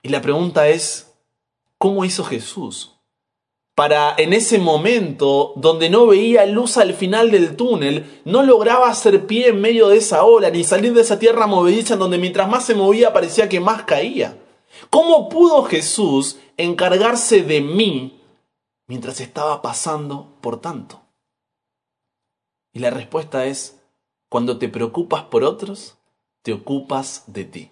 Y 0.08 0.10
la 0.10 0.22
pregunta 0.22 0.68
es, 0.68 1.14
¿cómo 1.76 2.02
hizo 2.06 2.24
Jesús? 2.24 2.98
Para 3.74 4.14
en 4.16 4.32
ese 4.32 4.58
momento 4.58 5.52
donde 5.56 5.90
no 5.90 6.06
veía 6.06 6.46
luz 6.46 6.78
al 6.78 6.94
final 6.94 7.30
del 7.30 7.56
túnel, 7.56 8.22
no 8.24 8.42
lograba 8.42 8.88
hacer 8.88 9.26
pie 9.26 9.48
en 9.48 9.60
medio 9.60 9.88
de 9.88 9.98
esa 9.98 10.24
ola, 10.24 10.48
ni 10.48 10.64
salir 10.64 10.94
de 10.94 11.02
esa 11.02 11.18
tierra 11.18 11.46
movediza 11.46 11.92
en 11.92 12.00
donde 12.00 12.16
mientras 12.16 12.48
más 12.48 12.64
se 12.64 12.74
movía 12.74 13.12
parecía 13.12 13.50
que 13.50 13.60
más 13.60 13.82
caía. 13.82 14.38
¿Cómo 14.88 15.28
pudo 15.28 15.64
Jesús 15.64 16.38
encargarse 16.56 17.42
de 17.42 17.60
mí 17.60 18.18
mientras 18.86 19.20
estaba 19.20 19.60
pasando 19.60 20.38
por 20.40 20.58
tanto? 20.58 21.02
Y 22.72 22.78
la 22.78 22.88
respuesta 22.88 23.44
es, 23.44 23.78
cuando 24.30 24.56
te 24.56 24.70
preocupas 24.70 25.24
por 25.24 25.44
otros, 25.44 25.98
te 26.40 26.54
ocupas 26.54 27.24
de 27.26 27.44
ti. 27.44 27.70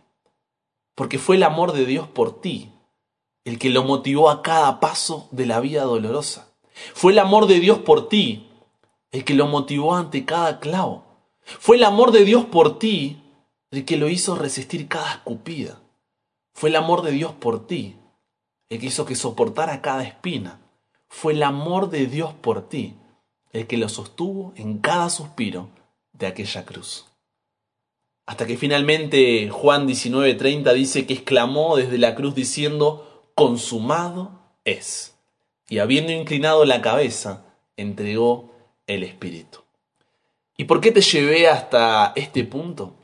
Porque 0.96 1.18
fue 1.18 1.36
el 1.36 1.44
amor 1.44 1.72
de 1.72 1.86
Dios 1.86 2.08
por 2.08 2.40
ti 2.40 2.72
el 3.44 3.60
que 3.60 3.70
lo 3.70 3.84
motivó 3.84 4.28
a 4.28 4.42
cada 4.42 4.80
paso 4.80 5.28
de 5.30 5.46
la 5.46 5.60
vida 5.60 5.84
dolorosa. 5.84 6.48
Fue 6.94 7.12
el 7.12 7.20
amor 7.20 7.46
de 7.46 7.60
Dios 7.60 7.78
por 7.78 8.08
ti 8.08 8.48
el 9.12 9.24
que 9.24 9.34
lo 9.34 9.46
motivó 9.46 9.94
ante 9.94 10.24
cada 10.24 10.58
clavo. 10.58 11.04
Fue 11.44 11.76
el 11.76 11.84
amor 11.84 12.10
de 12.10 12.24
Dios 12.24 12.44
por 12.46 12.80
ti 12.80 13.22
el 13.70 13.84
que 13.84 13.96
lo 13.96 14.08
hizo 14.08 14.34
resistir 14.34 14.88
cada 14.88 15.12
escupida. 15.12 15.80
Fue 16.54 16.70
el 16.70 16.76
amor 16.76 17.02
de 17.02 17.12
Dios 17.12 17.32
por 17.32 17.68
ti 17.68 17.96
el 18.68 18.80
que 18.80 18.86
hizo 18.86 19.04
que 19.04 19.14
soportara 19.14 19.82
cada 19.82 20.02
espina. 20.02 20.58
Fue 21.08 21.34
el 21.34 21.42
amor 21.42 21.88
de 21.88 22.06
Dios 22.06 22.34
por 22.34 22.68
ti 22.68 22.96
el 23.52 23.66
que 23.66 23.76
lo 23.76 23.88
sostuvo 23.88 24.52
en 24.56 24.78
cada 24.78 25.08
suspiro 25.08 25.68
de 26.12 26.26
aquella 26.26 26.64
cruz. 26.64 27.06
Hasta 28.26 28.44
que 28.44 28.56
finalmente 28.56 29.48
Juan 29.50 29.86
19:30 29.86 30.72
dice 30.74 31.06
que 31.06 31.14
exclamó 31.14 31.76
desde 31.76 31.96
la 31.96 32.16
cruz 32.16 32.34
diciendo, 32.34 33.30
consumado 33.36 34.40
es. 34.64 35.16
Y 35.68 35.78
habiendo 35.78 36.12
inclinado 36.12 36.64
la 36.64 36.82
cabeza, 36.82 37.44
entregó 37.76 38.50
el 38.88 39.04
Espíritu. 39.04 39.60
¿Y 40.56 40.64
por 40.64 40.80
qué 40.80 40.90
te 40.90 41.02
llevé 41.02 41.48
hasta 41.48 42.12
este 42.16 42.42
punto? 42.44 42.94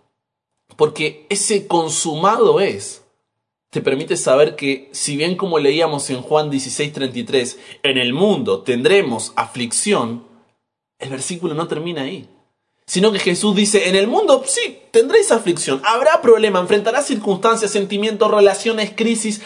Porque 0.76 1.26
ese 1.28 1.68
consumado 1.68 2.60
es 2.60 3.04
te 3.70 3.80
permite 3.80 4.16
saber 4.16 4.54
que, 4.54 4.90
si 4.92 5.16
bien 5.16 5.36
como 5.36 5.58
leíamos 5.58 6.10
en 6.10 6.20
Juan 6.20 6.50
16:33, 6.50 7.58
en 7.84 7.96
el 7.96 8.12
mundo 8.12 8.62
tendremos 8.62 9.32
aflicción, 9.36 10.26
el 10.98 11.10
versículo 11.10 11.54
no 11.54 11.68
termina 11.68 12.02
ahí 12.02 12.28
sino 12.86 13.12
que 13.12 13.18
Jesús 13.18 13.54
dice, 13.54 13.88
en 13.88 13.96
el 13.96 14.06
mundo 14.06 14.42
sí, 14.46 14.80
tendréis 14.90 15.30
aflicción, 15.30 15.80
habrá 15.84 16.20
problema, 16.20 16.60
enfrentarás 16.60 17.06
circunstancias, 17.06 17.70
sentimientos, 17.70 18.30
relaciones, 18.30 18.92
crisis, 18.94 19.40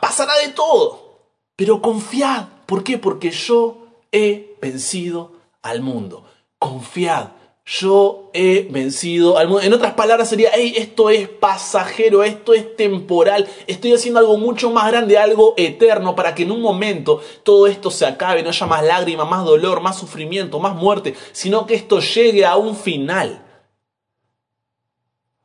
pasará 0.00 0.36
de 0.38 0.48
todo. 0.48 1.20
Pero 1.56 1.80
confiad, 1.80 2.46
¿por 2.66 2.84
qué? 2.84 2.98
Porque 2.98 3.30
yo 3.30 3.86
he 4.12 4.56
vencido 4.60 5.32
al 5.62 5.80
mundo. 5.80 6.24
Confiad, 6.58 7.28
yo 7.66 8.30
he 8.32 8.68
vencido 8.70 9.38
al 9.38 9.48
mundo. 9.48 9.64
En 9.64 9.72
otras 9.72 9.94
palabras 9.94 10.28
sería, 10.28 10.50
hey, 10.54 10.74
esto 10.76 11.10
es 11.10 11.28
pasajero, 11.28 12.22
esto 12.22 12.54
es 12.54 12.76
temporal, 12.76 13.48
estoy 13.66 13.92
haciendo 13.92 14.20
algo 14.20 14.36
mucho 14.38 14.70
más 14.70 14.86
grande, 14.86 15.18
algo 15.18 15.54
eterno, 15.56 16.14
para 16.14 16.32
que 16.34 16.44
en 16.44 16.52
un 16.52 16.62
momento 16.62 17.20
todo 17.42 17.66
esto 17.66 17.90
se 17.90 18.06
acabe, 18.06 18.44
no 18.44 18.50
haya 18.50 18.66
más 18.66 18.84
lágrimas, 18.84 19.28
más 19.28 19.44
dolor, 19.44 19.80
más 19.80 19.98
sufrimiento, 19.98 20.60
más 20.60 20.76
muerte, 20.76 21.14
sino 21.32 21.66
que 21.66 21.74
esto 21.74 21.98
llegue 21.98 22.46
a 22.46 22.56
un 22.56 22.76
final. 22.76 23.44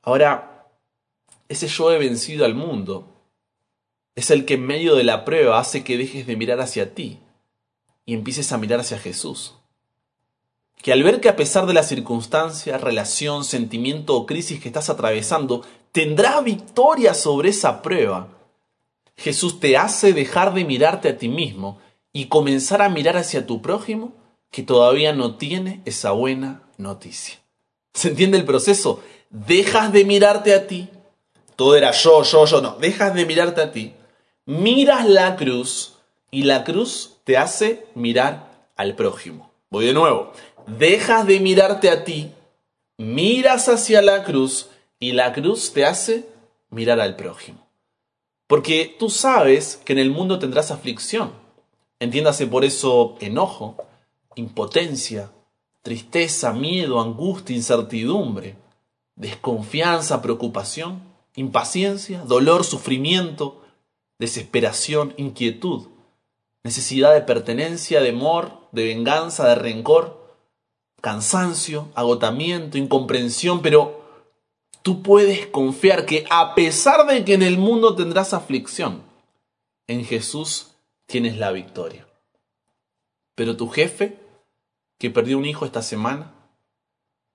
Ahora, 0.03 0.67
ese 1.49 1.67
yo 1.67 1.91
he 1.91 1.97
vencido 1.97 2.45
al 2.45 2.53
mundo 2.53 3.07
es 4.13 4.29
el 4.29 4.45
que 4.45 4.55
en 4.55 4.67
medio 4.67 4.93
de 4.95 5.03
la 5.03 5.25
prueba 5.25 5.59
hace 5.59 5.83
que 5.83 5.97
dejes 5.97 6.27
de 6.27 6.35
mirar 6.35 6.59
hacia 6.59 6.93
ti 6.93 7.19
y 8.05 8.13
empieces 8.13 8.51
a 8.51 8.57
mirar 8.57 8.79
hacia 8.79 8.99
Jesús 8.99 9.55
que 10.81 10.91
al 10.91 11.03
ver 11.03 11.21
que 11.21 11.29
a 11.29 11.35
pesar 11.35 11.65
de 11.65 11.73
la 11.73 11.83
circunstancia, 11.83 12.77
relación, 12.77 13.43
sentimiento 13.43 14.15
o 14.15 14.25
crisis 14.25 14.59
que 14.59 14.69
estás 14.69 14.89
atravesando, 14.89 15.63
tendrás 15.91 16.43
victoria 16.43 17.13
sobre 17.13 17.49
esa 17.49 17.81
prueba, 17.81 18.29
Jesús 19.15 19.59
te 19.59 19.77
hace 19.77 20.13
dejar 20.13 20.53
de 20.53 20.65
mirarte 20.65 21.09
a 21.09 21.17
ti 21.17 21.29
mismo 21.29 21.79
y 22.11 22.25
comenzar 22.25 22.81
a 22.81 22.89
mirar 22.89 23.17
hacia 23.17 23.45
tu 23.45 23.61
prójimo 23.61 24.13
que 24.49 24.63
todavía 24.63 25.13
no 25.13 25.35
tiene 25.35 25.81
esa 25.85 26.11
buena 26.11 26.63
noticia. 26.77 27.39
¿Se 27.93 28.09
entiende 28.09 28.37
el 28.37 28.45
proceso? 28.45 29.01
Dejas 29.29 29.93
de 29.93 30.03
mirarte 30.03 30.53
a 30.53 30.67
ti. 30.67 30.89
Todo 31.55 31.75
era 31.75 31.91
yo, 31.91 32.23
yo, 32.23 32.45
yo, 32.45 32.61
no. 32.61 32.77
Dejas 32.77 33.13
de 33.13 33.25
mirarte 33.25 33.61
a 33.61 33.71
ti. 33.71 33.93
Miras 34.45 35.07
la 35.07 35.35
cruz 35.35 35.97
y 36.31 36.43
la 36.43 36.63
cruz 36.63 37.17
te 37.23 37.37
hace 37.37 37.85
mirar 37.93 38.67
al 38.75 38.95
prójimo. 38.95 39.51
Voy 39.69 39.85
de 39.85 39.93
nuevo 39.93 40.33
dejas 40.67 41.25
de 41.27 41.39
mirarte 41.39 41.89
a 41.89 42.03
ti, 42.03 42.31
miras 42.97 43.69
hacia 43.69 44.01
la 44.01 44.23
cruz 44.23 44.69
y 44.99 45.13
la 45.13 45.33
cruz 45.33 45.73
te 45.73 45.85
hace 45.85 46.25
mirar 46.69 46.99
al 46.99 47.15
prójimo. 47.15 47.67
Porque 48.47 48.95
tú 48.99 49.09
sabes 49.09 49.81
que 49.85 49.93
en 49.93 49.99
el 49.99 50.11
mundo 50.11 50.39
tendrás 50.39 50.71
aflicción. 50.71 51.31
Entiéndase 51.99 52.47
por 52.47 52.65
eso 52.65 53.15
enojo, 53.19 53.77
impotencia, 54.35 55.31
tristeza, 55.81 56.53
miedo, 56.53 56.99
angustia, 56.99 57.55
incertidumbre, 57.55 58.55
desconfianza, 59.15 60.21
preocupación, 60.21 61.01
impaciencia, 61.35 62.21
dolor, 62.21 62.63
sufrimiento, 62.63 63.61
desesperación, 64.19 65.13
inquietud, 65.17 65.87
necesidad 66.63 67.13
de 67.13 67.21
pertenencia, 67.21 68.01
de 68.01 68.09
amor, 68.09 68.67
de 68.71 68.85
venganza, 68.85 69.47
de 69.47 69.55
rencor, 69.55 70.20
cansancio, 71.01 71.89
agotamiento, 71.95 72.77
incomprensión, 72.77 73.61
pero 73.61 74.01
tú 74.83 75.01
puedes 75.01 75.47
confiar 75.47 76.05
que 76.05 76.25
a 76.29 76.55
pesar 76.55 77.05
de 77.07 77.25
que 77.25 77.33
en 77.33 77.41
el 77.41 77.57
mundo 77.57 77.95
tendrás 77.95 78.33
aflicción, 78.33 79.01
en 79.87 80.05
Jesús 80.05 80.71
tienes 81.07 81.37
la 81.37 81.51
victoria. 81.51 82.07
Pero 83.35 83.57
tu 83.57 83.67
jefe, 83.67 84.17
que 84.99 85.09
perdió 85.09 85.37
un 85.37 85.45
hijo 85.45 85.65
esta 85.65 85.81
semana, 85.81 86.31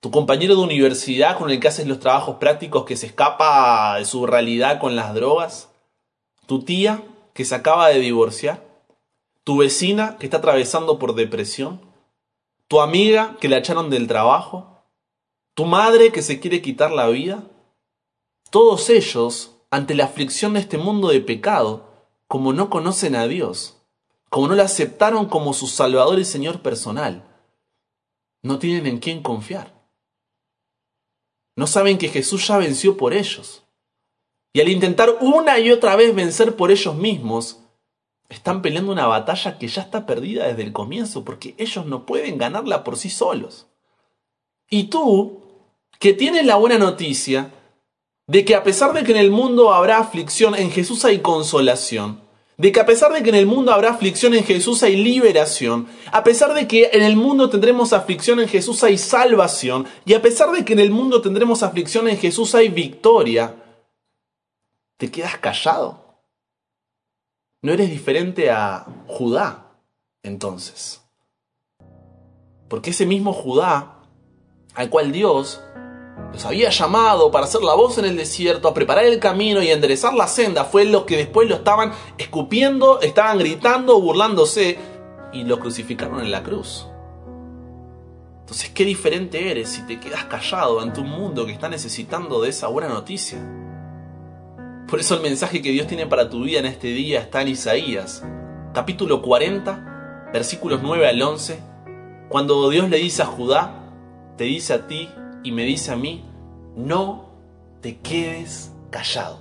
tu 0.01 0.11
compañero 0.11 0.55
de 0.55 0.63
universidad 0.63 1.37
con 1.37 1.51
el 1.51 1.59
que 1.59 1.69
haces 1.69 1.87
los 1.87 2.01
trabajos 2.01 2.37
prácticos 2.37 2.85
que 2.85 2.97
se 2.97 3.07
escapa 3.07 3.97
de 3.99 4.05
su 4.05 4.27
realidad 4.27 4.79
con 4.79 4.95
las 4.95 5.15
drogas, 5.15 5.71
tu 6.47 6.63
tía 6.63 7.03
que 7.35 7.45
se 7.45 7.55
acaba 7.55 7.89
de 7.89 7.99
divorciar, 7.99 8.65
tu 9.43 9.59
vecina 9.59 10.17
que 10.19 10.27
está 10.27 10.39
atravesando 10.39 10.99
por 10.99 11.15
depresión, 11.15 11.81
tu 12.69 12.81
amiga 12.81 13.37
que 13.41 13.49
la 13.49 13.59
echaron 13.59 13.91
del 13.91 14.07
trabajo, 14.07 14.83
tu 15.55 15.65
madre 15.65 16.13
que 16.13 16.23
se 16.23 16.41
quiere 16.41 16.63
quitar 16.63 16.91
la 16.91 17.09
vida, 17.09 17.45
todos 18.51 18.91
ellos, 18.91 19.57
ante 19.71 19.95
la 19.95 20.05
aflicción 20.05 20.55
de 20.55 20.61
este 20.61 20.79
mundo 20.79 21.09
de 21.09 21.21
pecado, 21.21 21.91
como 22.29 22.53
no 22.53 22.71
conocen 22.71 23.15
a 23.15 23.27
Dios, 23.27 23.77
como 24.31 24.49
no 24.49 24.55
le 24.55 24.63
aceptaron 24.63 25.27
como 25.27 25.53
su 25.53 25.67
Salvador 25.67 26.19
y 26.19 26.25
Señor 26.25 26.61
personal, 26.61 27.25
no 28.43 28.59
tienen 28.59 28.87
en 28.87 28.99
quién 28.99 29.23
confiar. 29.23 29.75
No 31.57 31.67
saben 31.67 31.99
que 31.99 32.09
Jesús 32.09 32.47
ya 32.47 32.59
venció 32.59 32.97
por 32.97 33.15
ellos. 33.15 33.65
Y 34.53 34.61
al 34.61 34.69
intentar 34.69 35.17
una 35.21 35.59
y 35.59 35.71
otra 35.71 35.97
vez 35.97 36.15
vencer 36.15 36.57
por 36.57 36.71
ellos 36.71 36.95
mismos, 36.95 37.61
están 38.29 38.63
peleando 38.63 38.93
una 38.93 39.07
batalla 39.07 39.59
que 39.59 39.69
ya 39.69 39.83
está 39.83 40.07
perdida 40.07 40.47
desde 40.47 40.63
el 40.63 40.73
comienzo 40.73 41.25
porque 41.25 41.55
ellos 41.59 41.87
no 41.87 42.07
pueden 42.07 42.39
ganarla 42.39 42.85
por 42.85 42.97
sí 42.97 43.11
solos. 43.11 43.67
Y 44.69 44.85
tú, 44.85 45.43
que 45.99 46.13
tienes 46.13 46.45
la 46.45 46.57
buena 46.57 46.79
noticia 46.79 47.53
de 48.27 48.45
que 48.45 48.55
a 48.57 48.65
pesar 48.65 48.93
de 48.93 49.05
que 49.05 49.13
en 49.13 49.19
el 49.19 49.31
mundo 49.31 49.73
habrá 49.73 49.99
aflicción, 49.99 50.57
en 50.57 50.71
Jesús 50.71 51.05
hay 51.05 51.21
consolación, 51.21 52.21
de 52.57 52.73
que 52.73 52.81
a 52.81 52.87
pesar 52.87 53.13
de 53.13 53.23
que 53.23 53.29
en 53.29 53.37
el 53.37 53.47
mundo 53.47 53.73
habrá 53.73 53.91
aflicción, 53.91 54.35
en 54.35 54.43
Jesús 54.43 54.83
hay 54.83 54.97
liberación, 54.97 55.87
a 56.11 56.25
pesar 56.25 56.53
de 56.55 56.67
que 56.67 56.91
en 56.93 57.03
el 57.03 57.15
mundo 57.15 57.51
tendremos 57.51 57.93
aflicción, 57.93 58.41
en 58.41 58.49
Jesús 58.49 58.83
hay 58.83 58.99
salvación, 58.99 59.87
y 60.05 60.15
a 60.15 60.23
pesar 60.23 60.51
de 60.51 60.65
que 60.65 60.73
en 60.73 60.81
el 60.81 60.91
mundo 60.91 61.21
tendremos 61.21 61.63
aflicción, 61.63 62.09
en 62.09 62.19
Jesús 62.19 62.55
hay 62.57 62.69
victoria, 62.69 63.55
¿te 64.97 65.11
quedas 65.11 65.39
callado? 65.39 66.06
No 67.67 67.73
eres 67.73 67.91
diferente 67.91 68.49
a 68.49 68.87
Judá, 69.09 69.73
entonces. 70.23 71.03
Porque 72.69 72.91
ese 72.91 73.07
mismo 73.07 73.33
Judá, 73.33 74.03
al 74.77 74.89
cual 74.89 75.11
Dios 75.11 75.61
los 76.33 76.45
había 76.45 76.71
llamado 76.71 77.33
para 77.33 77.47
hacer 77.47 77.63
la 77.63 77.75
voz 77.75 77.99
en 77.99 78.05
el 78.05 78.17
desierto, 78.17 78.69
a 78.69 78.73
preparar 78.73 79.05
el 79.05 79.19
camino 79.19 79.65
y 79.65 79.71
a 79.71 79.75
enderezar 79.75 80.15
la 80.15 80.29
senda, 80.29 80.65
fue 80.65 80.85
lo 80.85 81.07
que 81.07 81.17
después 81.17 81.49
lo 81.49 81.57
estaban 81.57 81.91
escupiendo, 82.19 83.01
estaban 83.01 83.41
gritando, 83.41 84.01
burlándose 84.01 84.79
y 85.33 85.43
lo 85.43 85.59
crucificaron 85.59 86.21
en 86.21 86.31
la 86.31 86.45
cruz. 86.45 86.87
Entonces, 88.43 88.71
qué 88.71 88.85
diferente 88.85 89.51
eres 89.51 89.71
si 89.71 89.83
te 89.89 89.99
quedas 89.99 90.27
callado 90.27 90.79
ante 90.79 91.01
un 91.01 91.11
mundo 91.11 91.45
que 91.45 91.51
está 91.51 91.69
necesitando 91.69 92.41
de 92.41 92.51
esa 92.51 92.69
buena 92.69 92.91
noticia. 92.91 93.41
Por 94.89 95.01
eso 95.01 95.17
el 95.17 95.23
mensaje 95.23 95.63
que 95.63 95.73
Dios 95.73 95.89
tiene 95.89 96.07
para 96.07 96.31
tu 96.31 96.45
vida 96.45 96.61
en 96.61 96.67
este 96.67 96.89
día 96.89 97.19
está 97.19 97.43
en 97.43 97.49
Isaías, 97.49 98.23
capítulo 98.73 99.21
40, 99.21 100.31
versículos 100.33 100.81
9 100.81 101.09
al 101.09 101.21
11, 101.21 101.59
cuando 102.29 102.71
Dios 102.71 102.89
le 102.89 102.99
dice 102.99 103.23
a 103.23 103.27
Judá, 103.27 103.83
te 104.37 104.45
dice 104.45 104.75
a 104.75 104.87
ti 104.87 105.09
y 105.43 105.51
me 105.51 105.65
dice 105.65 105.91
a 105.91 105.97
mí, 105.97 106.25
no 106.77 107.31
te 107.81 107.99
quedes 107.99 108.71
callado. 108.91 109.41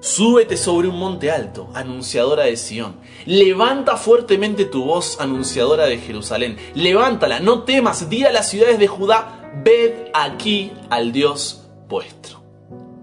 Súbete 0.00 0.58
sobre 0.58 0.88
un 0.88 0.98
monte 0.98 1.30
alto, 1.30 1.70
anunciadora 1.72 2.42
de 2.44 2.58
Sión. 2.58 2.96
Levanta 3.24 3.96
fuertemente 3.96 4.66
tu 4.66 4.84
voz, 4.84 5.18
anunciadora 5.18 5.86
de 5.86 5.96
Jerusalén. 5.96 6.58
Levántala, 6.74 7.40
no 7.40 7.62
temas, 7.62 8.10
di 8.10 8.24
a 8.24 8.32
las 8.32 8.50
ciudades 8.50 8.78
de 8.78 8.86
Judá, 8.86 9.50
ved 9.64 10.08
aquí 10.12 10.72
al 10.90 11.10
Dios 11.10 11.70
vuestro. 11.88 12.42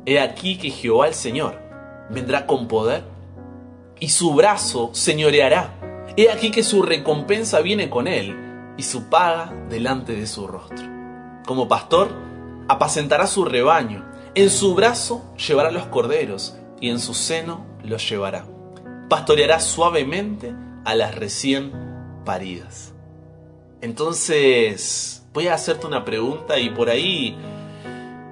He 0.06 0.20
aquí 0.20 0.60
que 0.60 0.70
Jehová 0.70 1.08
el 1.08 1.16
Señor 1.16 1.61
vendrá 2.12 2.46
con 2.46 2.68
poder 2.68 3.04
y 4.00 4.10
su 4.10 4.34
brazo 4.34 4.90
señoreará. 4.94 5.76
He 6.18 6.30
aquí 6.30 6.52
que 6.52 6.64
su 6.64 6.82
recompensa 6.82 7.62
viene 7.62 7.90
con 7.90 8.08
él 8.08 8.36
y 8.78 8.84
su 8.84 9.10
paga 9.10 9.54
delante 9.70 10.14
de 10.14 10.28
su 10.28 10.48
rostro. 10.48 10.84
Como 11.46 11.68
pastor, 11.68 12.10
apacentará 12.68 13.28
su 13.28 13.46
rebaño. 13.46 14.06
En 14.36 14.50
su 14.50 14.76
brazo 14.76 15.24
llevará 15.36 15.72
los 15.72 15.88
corderos 15.88 16.58
y 16.80 16.90
en 16.90 17.00
su 17.00 17.14
seno 17.14 17.66
los 17.84 18.10
llevará. 18.10 18.46
Pastoreará 19.10 19.60
suavemente 19.60 20.54
a 20.86 20.96
las 20.96 21.16
recién 21.16 21.72
paridas. 22.26 22.94
Entonces, 23.82 25.24
voy 25.34 25.48
a 25.48 25.54
hacerte 25.54 25.88
una 25.88 26.06
pregunta 26.06 26.60
y 26.60 26.70
por 26.70 26.90
ahí 26.90 27.38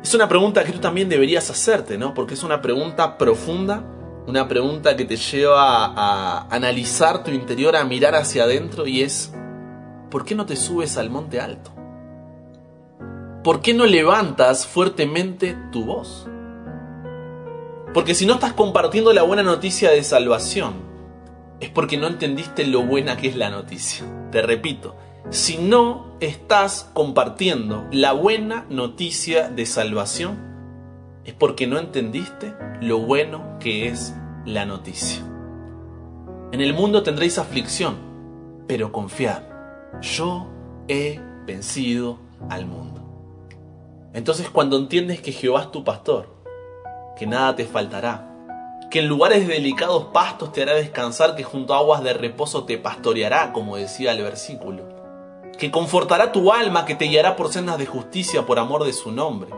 es 0.04 0.14
una 0.14 0.30
pregunta 0.30 0.64
que 0.64 0.72
tú 0.72 0.80
también 0.80 1.10
deberías 1.10 1.50
hacerte, 1.50 1.98
¿no? 1.98 2.14
Porque 2.14 2.34
es 2.34 2.44
una 2.44 2.62
pregunta 2.62 3.18
profunda, 3.18 3.84
una 4.28 4.48
pregunta 4.48 4.96
que 4.96 5.06
te 5.06 5.18
lleva 5.18 5.86
a 5.86 6.48
analizar 6.50 7.24
tu 7.24 7.32
interior, 7.32 7.76
a 7.76 7.84
mirar 7.84 8.16
hacia 8.16 8.44
adentro 8.44 8.88
y 8.88 9.02
es, 9.02 9.34
¿por 10.10 10.24
qué 10.24 10.36
no 10.36 10.46
te 10.46 10.56
subes 10.56 10.98
al 10.98 11.10
monte 11.10 11.42
alto? 11.42 11.72
¿Por 13.44 13.62
qué 13.62 13.74
no 13.74 13.86
levantas 13.86 14.68
fuertemente 14.68 15.58
tu 15.72 15.86
voz? 15.86 16.28
Porque 17.94 18.14
si 18.14 18.26
no 18.26 18.34
estás 18.36 18.54
compartiendo 18.54 19.14
la 19.14 19.24
buena 19.24 19.44
noticia 19.44 19.90
de 19.90 20.04
salvación, 20.04 20.74
es 21.60 21.70
porque 21.70 21.98
no 21.98 22.08
entendiste 22.08 22.66
lo 22.66 22.84
buena 22.84 23.18
que 23.18 23.28
es 23.28 23.36
la 23.36 23.50
noticia. 23.50 24.06
Te 24.32 24.42
repito, 24.42 24.96
si 25.30 25.58
no 25.58 26.16
estás 26.20 26.90
compartiendo 26.94 27.86
la 27.92 28.14
buena 28.14 28.66
noticia 28.70 29.50
de 29.50 29.66
salvación, 29.66 30.38
es 31.26 31.34
porque 31.34 31.68
no 31.68 31.78
entendiste 31.78 32.54
lo 32.82 33.00
bueno 33.00 33.58
que 33.60 33.88
es 33.88 34.16
la 34.46 34.66
noticia. 34.66 35.24
En 36.52 36.62
el 36.62 36.74
mundo 36.74 37.04
tendréis 37.04 37.38
aflicción, 37.38 37.98
pero 38.68 38.92
confiad, 38.92 39.44
yo 40.02 40.48
he 40.88 41.20
vencido 41.46 42.18
al 42.50 42.66
mundo. 42.66 43.06
Entonces 44.14 44.50
cuando 44.50 44.78
entiendes 44.78 45.22
que 45.22 45.32
Jehová 45.32 45.62
es 45.62 45.72
tu 45.72 45.84
pastor, 45.84 46.36
que 47.16 47.28
nada 47.28 47.56
te 47.56 47.66
faltará, 47.66 48.26
que 48.90 49.00
en 49.00 49.08
lugares 49.08 49.48
de 49.48 49.54
delicados 49.54 50.06
pastos 50.06 50.52
te 50.52 50.64
hará 50.64 50.74
descansar, 50.74 51.36
que 51.36 51.44
junto 51.44 51.76
a 51.76 51.78
aguas 51.78 52.04
de 52.04 52.14
reposo 52.14 52.64
te 52.64 52.80
pastoreará, 52.80 53.54
como 53.54 53.76
decía 53.78 54.14
el 54.14 54.24
versículo, 54.24 54.89
que 55.60 55.72
confortará 55.72 56.32
tu 56.32 56.54
alma, 56.54 56.86
que 56.86 56.96
te 56.96 57.06
guiará 57.06 57.36
por 57.36 57.52
sendas 57.52 57.78
de 57.78 57.86
justicia 57.86 58.46
por 58.46 58.60
amor 58.60 58.86
de 58.86 58.94
su 58.94 59.12
nombre, 59.12 59.52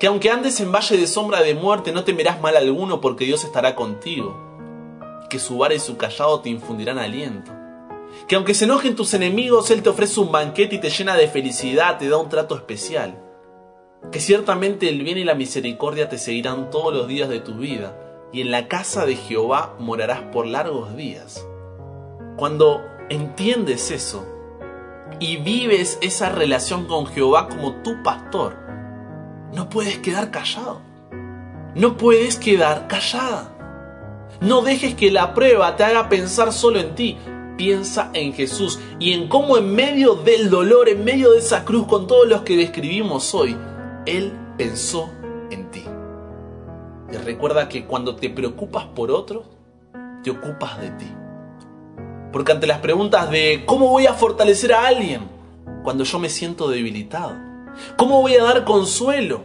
que 0.00 0.08
aunque 0.08 0.30
andes 0.30 0.58
en 0.60 0.72
valle 0.72 0.96
de 0.96 1.06
sombra 1.06 1.40
de 1.42 1.54
muerte 1.54 1.92
no 1.92 2.02
temerás 2.02 2.40
mal 2.40 2.56
alguno 2.56 3.00
porque 3.00 3.24
Dios 3.24 3.44
estará 3.44 3.76
contigo, 3.76 4.36
que 5.30 5.38
su 5.38 5.56
vara 5.56 5.74
y 5.74 5.78
su 5.78 5.96
callado 5.96 6.40
te 6.40 6.48
infundirán 6.48 6.98
aliento, 6.98 7.52
que 8.26 8.34
aunque 8.34 8.52
se 8.52 8.64
enojen 8.64 8.96
tus 8.96 9.14
enemigos, 9.14 9.70
Él 9.70 9.82
te 9.82 9.90
ofrece 9.90 10.18
un 10.18 10.32
banquete 10.32 10.74
y 10.74 10.80
te 10.80 10.90
llena 10.90 11.14
de 11.14 11.28
felicidad, 11.28 11.98
te 11.98 12.08
da 12.08 12.16
un 12.16 12.28
trato 12.28 12.56
especial. 12.56 13.22
Que 14.10 14.20
ciertamente 14.20 14.88
el 14.88 15.02
bien 15.02 15.18
y 15.18 15.24
la 15.24 15.34
misericordia 15.34 16.08
te 16.08 16.18
seguirán 16.18 16.70
todos 16.70 16.92
los 16.92 17.06
días 17.06 17.28
de 17.28 17.40
tu 17.40 17.54
vida, 17.54 17.96
y 18.32 18.40
en 18.40 18.50
la 18.50 18.66
casa 18.66 19.06
de 19.06 19.14
Jehová 19.14 19.76
morarás 19.78 20.20
por 20.32 20.46
largos 20.46 20.96
días. 20.96 21.46
Cuando 22.36 22.82
entiendes 23.08 23.90
eso 23.90 24.37
y 25.20 25.36
vives 25.36 25.98
esa 26.00 26.28
relación 26.30 26.86
con 26.86 27.06
Jehová 27.06 27.48
como 27.48 27.76
tu 27.82 28.02
pastor, 28.02 28.56
no 29.52 29.68
puedes 29.68 29.98
quedar 29.98 30.30
callado. 30.30 30.82
No 31.74 31.96
puedes 31.96 32.36
quedar 32.36 32.88
callada. 32.88 33.54
No 34.40 34.62
dejes 34.62 34.94
que 34.94 35.10
la 35.10 35.34
prueba 35.34 35.76
te 35.76 35.84
haga 35.84 36.08
pensar 36.08 36.52
solo 36.52 36.80
en 36.80 36.94
ti. 36.94 37.16
Piensa 37.56 38.10
en 38.14 38.32
Jesús 38.32 38.78
y 38.98 39.12
en 39.12 39.28
cómo 39.28 39.56
en 39.56 39.74
medio 39.74 40.14
del 40.14 40.48
dolor, 40.48 40.88
en 40.88 41.04
medio 41.04 41.32
de 41.32 41.38
esa 41.38 41.64
cruz 41.64 41.86
con 41.86 42.06
todos 42.06 42.28
los 42.28 42.42
que 42.42 42.56
describimos 42.56 43.34
hoy, 43.34 43.56
él 44.06 44.32
pensó 44.56 45.10
en 45.50 45.70
ti. 45.70 45.84
Y 47.12 47.16
recuerda 47.16 47.68
que 47.68 47.84
cuando 47.84 48.14
te 48.14 48.30
preocupas 48.30 48.84
por 48.86 49.10
otro, 49.10 49.44
te 50.22 50.30
ocupas 50.30 50.80
de 50.80 50.90
ti. 50.90 51.06
Porque 52.32 52.52
ante 52.52 52.66
las 52.66 52.78
preguntas 52.78 53.30
de 53.30 53.64
¿cómo 53.66 53.88
voy 53.88 54.06
a 54.06 54.14
fortalecer 54.14 54.72
a 54.72 54.86
alguien 54.86 55.22
cuando 55.82 56.04
yo 56.04 56.18
me 56.18 56.28
siento 56.28 56.68
debilitado? 56.68 57.36
¿Cómo 57.96 58.20
voy 58.20 58.34
a 58.34 58.44
dar 58.44 58.64
consuelo 58.64 59.42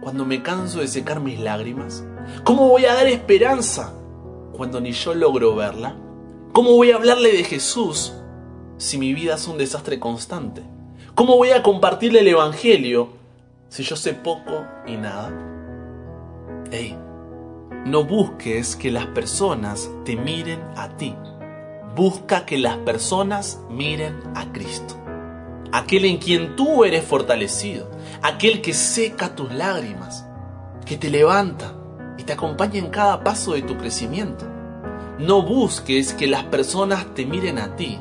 cuando 0.00 0.24
me 0.24 0.42
canso 0.42 0.80
de 0.80 0.88
secar 0.88 1.20
mis 1.20 1.38
lágrimas? 1.38 2.04
¿Cómo 2.44 2.68
voy 2.68 2.86
a 2.86 2.94
dar 2.94 3.06
esperanza 3.06 3.92
cuando 4.52 4.80
ni 4.80 4.92
yo 4.92 5.14
logro 5.14 5.54
verla? 5.54 5.96
¿Cómo 6.52 6.72
voy 6.76 6.90
a 6.90 6.96
hablarle 6.96 7.32
de 7.32 7.44
Jesús 7.44 8.14
si 8.78 8.98
mi 8.98 9.12
vida 9.12 9.34
es 9.34 9.46
un 9.46 9.58
desastre 9.58 9.98
constante? 9.98 10.62
¿Cómo 11.14 11.36
voy 11.36 11.50
a 11.50 11.62
compartirle 11.62 12.20
el 12.20 12.28
Evangelio 12.28 13.10
si 13.68 13.82
yo 13.82 13.96
sé 13.96 14.14
poco 14.14 14.64
y 14.86 14.96
nada? 14.96 15.30
Hey, 16.70 16.96
no 17.84 18.04
busques 18.04 18.76
que 18.76 18.90
las 18.90 19.06
personas 19.06 19.90
te 20.04 20.16
miren 20.16 20.60
a 20.76 20.96
ti. 20.96 21.14
Busca 21.94 22.46
que 22.46 22.56
las 22.56 22.78
personas 22.78 23.60
miren 23.68 24.18
a 24.34 24.50
Cristo. 24.52 24.96
Aquel 25.72 26.06
en 26.06 26.16
quien 26.16 26.56
tú 26.56 26.84
eres 26.84 27.04
fortalecido. 27.04 27.90
Aquel 28.22 28.62
que 28.62 28.72
seca 28.72 29.34
tus 29.34 29.52
lágrimas. 29.52 30.24
Que 30.86 30.96
te 30.96 31.10
levanta 31.10 31.74
y 32.16 32.22
te 32.22 32.32
acompaña 32.32 32.78
en 32.78 32.88
cada 32.88 33.22
paso 33.22 33.52
de 33.52 33.62
tu 33.62 33.76
crecimiento. 33.76 34.46
No 35.18 35.42
busques 35.42 36.14
que 36.14 36.26
las 36.26 36.44
personas 36.44 37.14
te 37.14 37.26
miren 37.26 37.58
a 37.58 37.76
ti. 37.76 37.98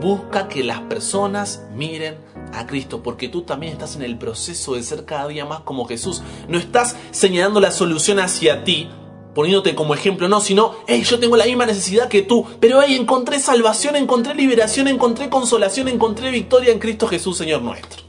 Busca 0.00 0.48
que 0.48 0.64
las 0.64 0.80
personas 0.80 1.62
miren 1.72 2.16
a 2.52 2.66
Cristo, 2.66 3.02
porque 3.02 3.28
tú 3.28 3.42
también 3.42 3.74
estás 3.74 3.94
en 3.94 4.02
el 4.02 4.18
proceso 4.18 4.74
de 4.74 4.82
ser 4.82 5.04
cada 5.04 5.28
día 5.28 5.44
más 5.44 5.60
como 5.60 5.84
Jesús. 5.86 6.22
No 6.48 6.58
estás 6.58 6.96
señalando 7.12 7.60
la 7.60 7.70
solución 7.70 8.18
hacia 8.18 8.64
ti, 8.64 8.90
poniéndote 9.34 9.74
como 9.74 9.94
ejemplo, 9.94 10.28
no, 10.28 10.40
sino, 10.40 10.74
hey, 10.86 11.02
yo 11.02 11.18
tengo 11.18 11.36
la 11.36 11.46
misma 11.46 11.66
necesidad 11.66 12.08
que 12.08 12.22
tú, 12.22 12.46
pero 12.60 12.82
hey, 12.82 12.94
encontré 12.94 13.38
salvación, 13.38 13.96
encontré 13.96 14.34
liberación, 14.34 14.88
encontré 14.88 15.30
consolación, 15.30 15.88
encontré 15.88 16.30
victoria 16.30 16.72
en 16.72 16.78
Cristo 16.78 17.06
Jesús, 17.06 17.36
Señor 17.36 17.62
nuestro. 17.62 18.02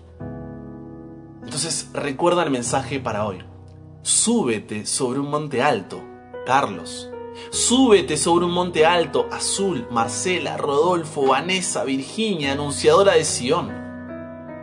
Entonces, 1.44 1.90
recuerda 1.94 2.44
el 2.44 2.50
mensaje 2.50 3.00
para 3.00 3.26
hoy. 3.26 3.40
Súbete 4.04 4.86
sobre 4.86 5.20
un 5.20 5.30
monte 5.30 5.62
alto, 5.62 6.02
Carlos. 6.46 7.10
Súbete 7.50 8.18
sobre 8.18 8.46
un 8.46 8.52
monte 8.52 8.86
alto, 8.86 9.28
Azul, 9.32 9.88
Marcela, 9.92 10.58
Rodolfo, 10.58 11.28
Vanessa, 11.28 11.84
Virginia, 11.84 12.54
anunciadora 12.54 13.14
de 13.14 13.26
Sion. 13.26 13.70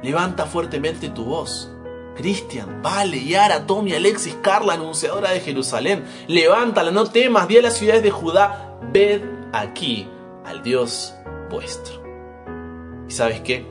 Levanta 0.03 0.47
fuertemente 0.47 1.09
tu 1.09 1.25
voz. 1.25 1.71
Cristian, 2.19 2.83
Vale, 2.83 3.25
Yara, 3.25 3.65
Tommy, 3.65 3.95
Alexis, 3.95 4.37
Carla, 4.43 4.75
anunciadora 4.75 5.31
de 5.31 5.39
Jerusalén. 5.39 6.05
Levántala, 6.27 6.91
no 6.91 7.07
temas, 7.07 7.47
di 7.47 7.59
a 7.59 7.63
las 7.63 7.77
ciudades 7.77 8.03
de 8.03 8.11
Judá, 8.11 8.77
ved 8.93 9.23
aquí 9.53 10.09
al 10.45 10.65
Dios 10.65 11.15
vuestro. 11.49 12.03
¿Y 13.09 13.13
sabes 13.13 13.41
qué? 13.43 13.65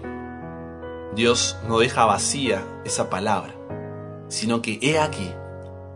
Dios 1.14 1.58
no 1.68 1.80
deja 1.80 2.06
vacía 2.06 2.64
esa 2.86 3.10
palabra, 3.10 3.54
sino 4.30 4.62
que 4.62 4.80
he 4.82 4.98
aquí, 4.98 5.30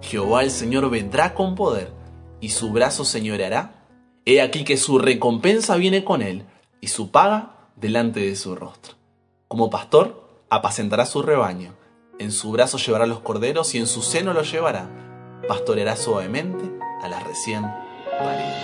Jehová 0.01 0.43
el 0.43 0.51
Señor 0.51 0.89
vendrá 0.89 1.33
con 1.33 1.55
poder 1.55 1.93
y 2.41 2.49
su 2.49 2.73
brazo 2.73 3.05
señoreará. 3.05 3.85
He 4.25 4.41
aquí 4.41 4.65
que 4.65 4.75
su 4.75 4.99
recompensa 4.99 5.77
viene 5.77 6.03
con 6.03 6.21
él 6.21 6.43
y 6.81 6.87
su 6.87 7.11
paga 7.11 7.69
delante 7.77 8.19
de 8.19 8.35
su 8.35 8.55
rostro. 8.55 8.95
Como 9.47 9.69
pastor, 9.69 10.27
apacentará 10.49 11.05
su 11.05 11.21
rebaño, 11.21 11.75
en 12.21 12.31
su 12.31 12.51
brazo 12.51 12.77
llevará 12.77 13.07
los 13.07 13.21
corderos 13.21 13.73
y 13.73 13.79
en 13.79 13.87
su 13.87 14.03
seno 14.03 14.31
los 14.33 14.51
llevará, 14.51 14.87
pastoreará 15.47 15.95
suavemente 15.95 16.71
a 17.01 17.09
las 17.09 17.23
recién 17.23 17.63
paridas. 18.19 18.61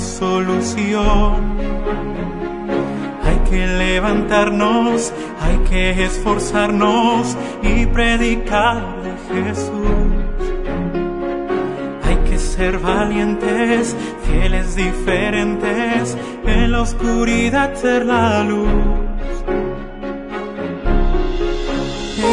Solución. 0.00 1.56
Hay 3.24 3.38
que 3.50 3.66
levantarnos, 3.66 5.12
hay 5.40 5.58
que 5.68 6.04
esforzarnos 6.04 7.36
y 7.62 7.86
predicar 7.86 8.82
de 9.02 9.44
Jesús 9.44 10.20
ser 12.60 12.78
valientes, 12.78 13.96
fieles 14.24 14.76
diferentes, 14.76 16.16
en 16.44 16.72
la 16.72 16.82
oscuridad 16.82 17.74
ser 17.74 18.04
la 18.04 18.44
luz. 18.44 18.68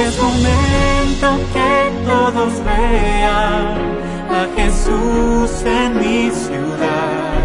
Es 0.03 0.21
momento 0.21 1.27
que 1.53 1.71
todos 2.06 2.53
vean 2.65 3.67
a 4.39 4.47
Jesús 4.58 5.63
en 5.65 5.97
mi 5.97 6.30
ciudad, 6.32 7.37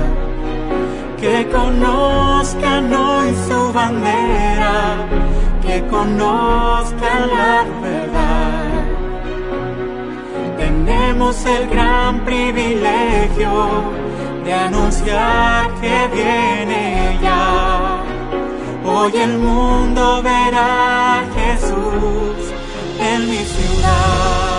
que 1.22 1.48
conozcan 1.50 2.92
hoy 2.92 3.32
su 3.48 3.72
bandera, 3.72 5.06
que 5.64 5.86
conozcan 5.86 7.28
la 7.38 7.64
verdad 7.80 8.52
tenemos 10.58 11.44
el 11.46 11.68
gran 11.68 12.24
privilegio 12.24 13.52
de 14.44 14.52
anunciar 14.52 15.72
que 15.80 16.08
viene 16.12 17.18
ya. 17.22 18.02
Hoy 18.84 19.12
el 19.16 19.38
mundo 19.38 20.22
verá 20.22 21.20
a 21.20 21.24
Jesús 21.36 22.52
en 22.98 23.30
mi 23.30 23.38
ciudad. 23.38 24.51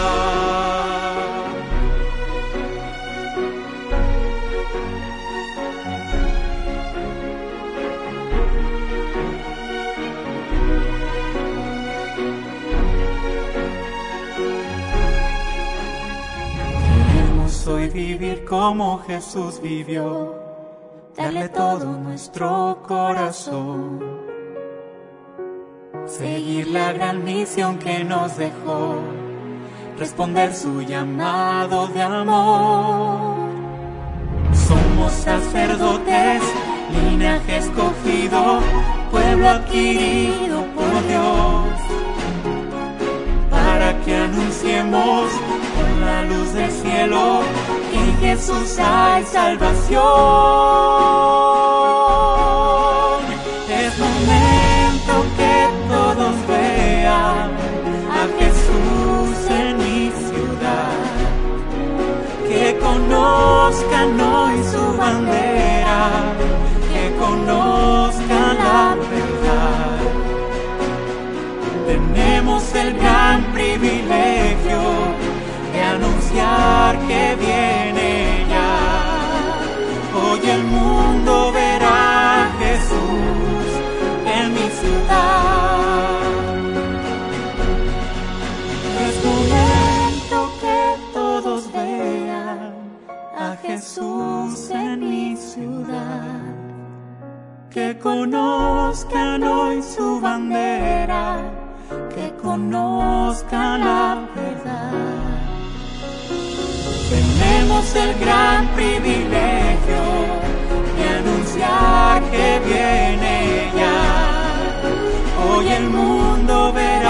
Vivir 17.90 18.46
como 18.46 19.00
Jesús 19.00 19.60
vivió, 19.62 20.36
darle 21.16 21.50
todo 21.50 21.86
nuestro 21.86 22.80
corazón, 22.88 24.00
seguir 26.06 26.68
la 26.68 26.94
gran 26.94 27.24
misión 27.24 27.80
que 27.80 28.04
nos 28.04 28.38
dejó, 28.38 28.96
responder 29.98 30.54
su 30.54 30.82
llamado 30.82 31.88
de 31.88 32.02
amor. 32.02 33.50
Somos 34.54 35.12
sacerdotes, 35.12 36.44
linaje 36.92 37.58
escogido, 37.58 38.60
pueblo 39.12 39.50
adquirido 39.50 40.66
por 40.76 41.08
Dios, 41.08 41.80
para 43.50 44.00
que 44.02 44.16
anunciemos 44.16 45.32
la 46.00 46.24
luz 46.24 46.54
del 46.54 46.72
cielo, 46.72 47.42
en 47.94 48.18
Jesús 48.20 48.78
hay 48.80 49.24
salvación. 49.26 50.02
Es 53.70 54.00
momento 54.00 55.14
que 55.38 55.56
todos 55.90 56.36
vean 56.48 57.52
a 58.20 58.24
Jesús 58.40 59.36
en 59.50 59.78
mi 59.78 60.12
ciudad, 60.30 61.00
que 62.48 62.78
conozcan 62.80 64.20
hoy 64.20 64.64
su 64.72 64.98
bandera, 64.98 65.53
Que 97.84 97.98
conozcan 98.00 99.44
hoy 99.44 99.84
su 99.84 100.22
bandera, 100.22 101.42
que 102.16 102.34
conozcan 102.42 103.82
la 103.82 104.26
verdad. 104.34 104.92
Tenemos 107.10 107.96
el 107.96 108.18
gran 108.20 108.68
privilegio 108.70 110.04
de 110.96 111.04
anunciar 111.20 112.24
que 112.32 112.62
viene 112.70 113.70
ya. 113.76 114.00
Hoy 115.46 115.68
el 115.68 115.90
mundo 115.90 116.72
verá 116.72 117.03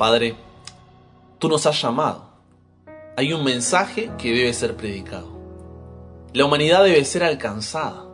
Padre, 0.00 0.34
tú 1.38 1.50
nos 1.50 1.66
has 1.66 1.82
llamado. 1.82 2.24
Hay 3.18 3.34
un 3.34 3.44
mensaje 3.44 4.10
que 4.16 4.32
debe 4.32 4.54
ser 4.54 4.74
predicado. 4.74 5.28
La 6.32 6.46
humanidad 6.46 6.84
debe 6.84 7.04
ser 7.04 7.22
alcanzada. 7.22 8.06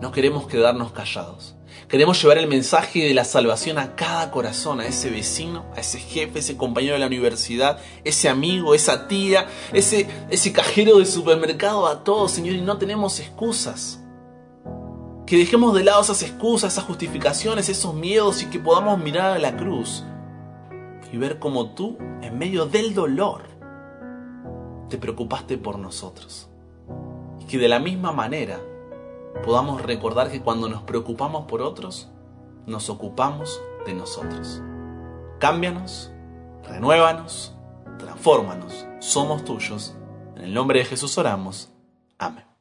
No 0.00 0.12
queremos 0.12 0.46
quedarnos 0.46 0.92
callados. 0.92 1.56
Queremos 1.88 2.22
llevar 2.22 2.38
el 2.38 2.46
mensaje 2.46 3.08
de 3.08 3.12
la 3.12 3.24
salvación 3.24 3.78
a 3.78 3.96
cada 3.96 4.30
corazón, 4.30 4.78
a 4.78 4.86
ese 4.86 5.10
vecino, 5.10 5.64
a 5.74 5.80
ese 5.80 5.98
jefe, 5.98 6.38
ese 6.38 6.56
compañero 6.56 6.92
de 6.94 7.00
la 7.00 7.08
universidad, 7.08 7.80
ese 8.04 8.28
amigo, 8.28 8.72
esa 8.72 9.08
tía, 9.08 9.48
ese, 9.72 10.06
ese 10.30 10.52
cajero 10.52 11.00
de 11.00 11.06
supermercado, 11.06 11.88
a 11.88 12.04
todos, 12.04 12.30
Señor, 12.30 12.54
y 12.54 12.60
no 12.60 12.78
tenemos 12.78 13.18
excusas. 13.18 13.98
Que 15.26 15.38
dejemos 15.38 15.74
de 15.74 15.82
lado 15.82 16.02
esas 16.02 16.22
excusas, 16.22 16.72
esas 16.72 16.84
justificaciones, 16.84 17.68
esos 17.68 17.94
miedos 17.94 18.44
y 18.44 18.46
que 18.46 18.60
podamos 18.60 18.96
mirar 19.00 19.32
a 19.32 19.40
la 19.40 19.56
cruz 19.56 20.04
y 21.14 21.16
ver 21.16 21.38
cómo 21.38 21.70
tú, 21.74 21.96
en 22.22 22.38
medio 22.38 22.66
del 22.66 22.92
dolor, 22.92 23.42
te 24.88 24.98
preocupaste 24.98 25.58
por 25.58 25.78
nosotros. 25.78 26.48
Y 27.38 27.44
que 27.44 27.56
de 27.56 27.68
la 27.68 27.78
misma 27.78 28.10
manera 28.10 28.58
podamos 29.44 29.80
recordar 29.80 30.32
que 30.32 30.42
cuando 30.42 30.68
nos 30.68 30.82
preocupamos 30.82 31.44
por 31.44 31.62
otros, 31.62 32.10
nos 32.66 32.90
ocupamos 32.90 33.62
de 33.86 33.94
nosotros. 33.94 34.60
Cámbianos, 35.38 36.10
renuévanos, 36.64 37.54
transfórmanos. 37.96 38.84
Somos 38.98 39.44
tuyos. 39.44 39.94
En 40.34 40.42
el 40.42 40.52
nombre 40.52 40.80
de 40.80 40.84
Jesús 40.84 41.16
oramos. 41.16 41.70
Amén. 42.18 42.53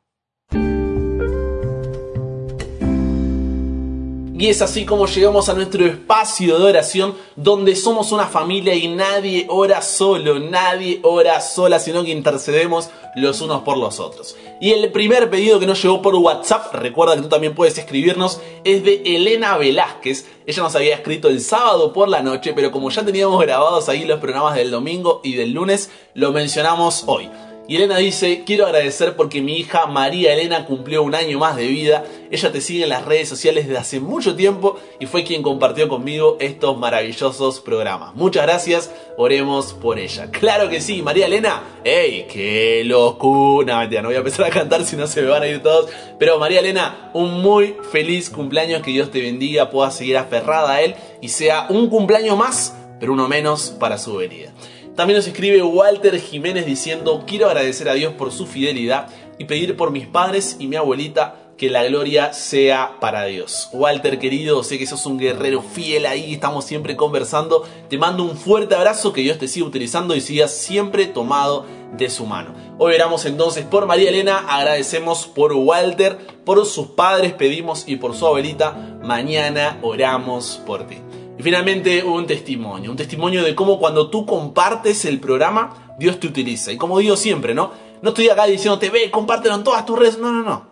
Y 4.43 4.49
es 4.49 4.62
así 4.62 4.84
como 4.84 5.08
llegamos 5.08 5.47
a 5.47 5.53
nuestro 5.53 5.86
espacio 5.86 6.60
de 6.60 6.65
oración 6.65 7.15
donde 7.38 7.77
somos 7.77 8.12
una 8.12 8.27
familia 8.27 8.75
y 8.75 8.89
nadie 8.89 9.45
ora 9.47 9.82
solo, 9.82 10.38
nadie 10.38 10.99
ora 11.03 11.39
sola, 11.39 11.79
sino 11.79 12.03
que 12.03 12.12
intercedemos 12.12 12.89
los 13.15 13.39
unos 13.39 13.62
por 13.62 13.77
los 13.77 14.01
otros. 14.01 14.36
Y 14.60 14.71
el 14.71 14.91
primer 14.91 15.29
pedido 15.29 15.62
que 15.62 15.65
nos 15.65 15.82
llegó 15.82 16.01
por 16.01 16.15
WhatsApp, 16.15 16.75
recuerda 16.75 17.15
que 17.15 17.21
tú 17.21 17.29
también 17.29 17.56
puedes 17.56 17.77
escribirnos, 17.77 18.41
es 18.65 18.84
de 18.84 19.01
Elena 19.06 19.56
Velázquez. 19.56 20.25
Ella 20.45 20.63
nos 20.63 20.75
había 20.75 20.95
escrito 20.95 21.29
el 21.29 21.39
sábado 21.39 21.93
por 21.93 22.10
la 22.10 22.21
noche, 22.21 22.51
pero 22.53 22.69
como 22.69 22.89
ya 22.89 23.06
teníamos 23.06 23.39
grabados 23.39 23.88
ahí 23.88 24.03
los 24.03 24.19
programas 24.19 24.56
del 24.56 24.71
domingo 24.71 25.21
y 25.23 25.36
del 25.36 25.53
lunes, 25.53 25.89
lo 26.15 26.34
mencionamos 26.34 27.06
hoy. 27.08 27.29
Y 27.65 27.78
Elena 27.78 27.97
dice, 27.97 28.43
quiero 28.45 28.65
agradecer 28.65 29.15
porque 29.15 29.41
mi 29.41 29.58
hija 29.58 29.86
María 29.86 30.34
Elena 30.34 30.65
cumplió 30.65 31.02
un 31.02 31.15
año 31.15 31.39
más 31.39 31.56
de 31.56 31.65
vida. 31.67 32.04
Ella 32.30 32.52
te 32.52 32.60
sigue 32.60 32.84
en 32.84 32.89
las 32.89 33.06
redes 33.06 33.30
sociales 33.30 33.67
desde 33.67 33.80
hace 33.80 33.99
mucho 34.02 34.36
tiempo 34.36 34.78
y 34.99 35.06
fue 35.06 35.23
quien 35.23 35.41
compartió 35.41 35.88
conmigo 35.88 36.36
estos 36.41 36.78
maravillosos 36.78 37.62
programas. 37.62 38.15
Muchas 38.15 38.43
gracias, 38.43 38.91
oremos 39.17 39.73
por 39.73 39.97
ella. 39.97 40.30
Claro 40.30 40.69
que 40.69 40.82
sí, 40.82 41.02
María 41.02 41.28
Elena. 41.28 41.63
¡Ey, 41.86 42.28
qué 42.30 42.84
locura! 42.84 43.88
No, 43.88 44.02
no 44.02 44.08
voy 44.10 44.15
a 44.15 44.19
empezar 44.19 44.45
a 44.45 44.49
cantar 44.49 44.84
si 44.84 44.97
no 44.97 45.08
se 45.08 45.21
me 45.21 45.30
van 45.30 45.43
a 45.43 45.47
ir 45.47 45.63
todos. 45.63 45.89
Pero 46.19 46.38
María 46.39 46.60
Elena, 46.60 47.12
un 47.13 47.41
muy 47.41 47.78
feliz 47.93 48.30
cumpleaños, 48.30 48.82
que 48.82 48.91
Dios 48.91 49.10
te 49.10 49.21
bendiga, 49.21 49.69
puedas 49.69 49.95
seguir 49.95 50.17
aferrada 50.17 50.73
a 50.73 50.82
Él 50.82 50.95
y 51.21 51.30
sea 51.30 51.67
un 51.69 51.89
cumpleaños 51.89 52.38
más, 52.38 52.76
pero 52.99 53.13
uno 53.13 53.30
menos 53.30 53.69
para 53.80 53.97
su 53.97 54.17
venida. 54.17 54.52
También 54.95 55.17
nos 55.17 55.27
escribe 55.27 55.63
Walter 55.63 56.19
Jiménez 56.19 56.67
diciendo, 56.67 57.23
quiero 57.25 57.47
agradecer 57.47 57.89
a 57.89 57.95
Dios 57.95 58.13
por 58.13 58.32
su 58.32 58.45
fidelidad 58.45 59.08
y 59.39 59.45
pedir 59.45 59.75
por 59.75 59.89
mis 59.89 60.06
padres 60.06 60.58
y 60.60 60.67
mi 60.67 60.75
abuelita 60.75 61.43
que 61.58 61.71
la 61.71 61.84
gloria 61.84 62.32
sea 62.34 62.97
para 62.99 63.25
Dios. 63.25 63.69
Walter 63.73 64.19
querido, 64.19 64.63
sé 64.63 64.77
que 64.77 64.86
sos 64.86 65.06
un 65.08 65.17
guerrero 65.17 65.63
fiel 65.63 66.06
ahí, 66.06 66.34
estamos 66.34 66.65
siempre 66.65 66.95
conversando. 66.95 67.63
Te 67.89 67.97
mando 67.97 68.23
un 68.23 68.38
fuerte 68.38 68.75
abrazo, 68.75 69.13
que 69.13 69.21
Dios 69.21 69.39
te 69.39 69.47
siga 69.47 69.65
utilizando 69.65 70.15
y 70.15 70.21
sigas 70.21 70.51
siempre 70.51 71.08
tomado 71.08 71.65
de 71.97 72.12
su 72.12 72.27
mano. 72.27 72.53
Hoy 72.77 72.93
oramos 72.93 73.25
entonces 73.25 73.65
por 73.65 73.88
María 73.88 74.10
Elena, 74.10 74.45
agradecemos 74.47 75.25
por 75.25 75.53
Walter, 75.53 76.19
por 76.45 76.63
sus 76.67 76.88
padres 76.88 77.34
pedimos 77.34 77.86
y 77.88 77.95
por 77.95 78.15
su 78.15 78.27
abuelita. 78.27 78.99
Mañana 79.03 79.79
oramos 79.82 80.62
por 80.67 80.86
ti. 80.86 80.97
Y 81.38 81.43
finalmente 81.43 82.04
un 82.04 82.28
testimonio, 82.28 82.91
un 82.91 82.98
testimonio 82.98 83.43
de 83.43 83.56
cómo 83.56 83.80
cuando 83.80 84.10
tú 84.10 84.26
compartes 84.26 85.06
el 85.06 85.19
programa, 85.19 85.96
Dios 85.98 86.19
te 86.19 86.28
utiliza. 86.28 86.72
Y 86.72 86.78
como 86.78 87.00
digo 87.00 87.15
siempre, 87.15 87.54
¿no? 87.54 87.72
No 88.02 88.10
estoy 88.10 88.30
acá 88.30 88.46
diciéndote, 88.46 88.89
ve, 88.89 89.10
compártelo 89.10 89.56
en 89.56 89.63
todas 89.63 89.86
tus 89.86 89.98
redes. 89.98 90.19
No, 90.19 90.32
no, 90.32 90.43
no. 90.43 90.67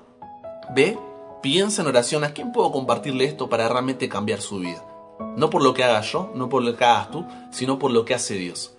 Ve, 0.76 0.98
piensa 1.42 1.82
en 1.82 1.88
oración, 1.88 2.24
¿a 2.24 2.34
quién 2.34 2.52
puedo 2.52 2.72
compartirle 2.72 3.26
esto 3.26 3.50
para 3.50 3.68
realmente 3.68 4.10
cambiar 4.10 4.42
su 4.42 4.60
vida? 4.60 4.86
No 5.38 5.50
por 5.50 5.64
lo 5.64 5.74
que 5.74 5.84
haga 5.84 6.02
yo, 6.02 6.32
no 6.36 6.50
por 6.50 6.64
lo 6.64 6.76
que 6.76 6.84
hagas 6.84 7.12
tú, 7.12 7.26
sino 7.52 7.80
por 7.80 7.92
lo 7.92 8.06
que 8.06 8.14
hace 8.14 8.36
Dios. 8.36 8.74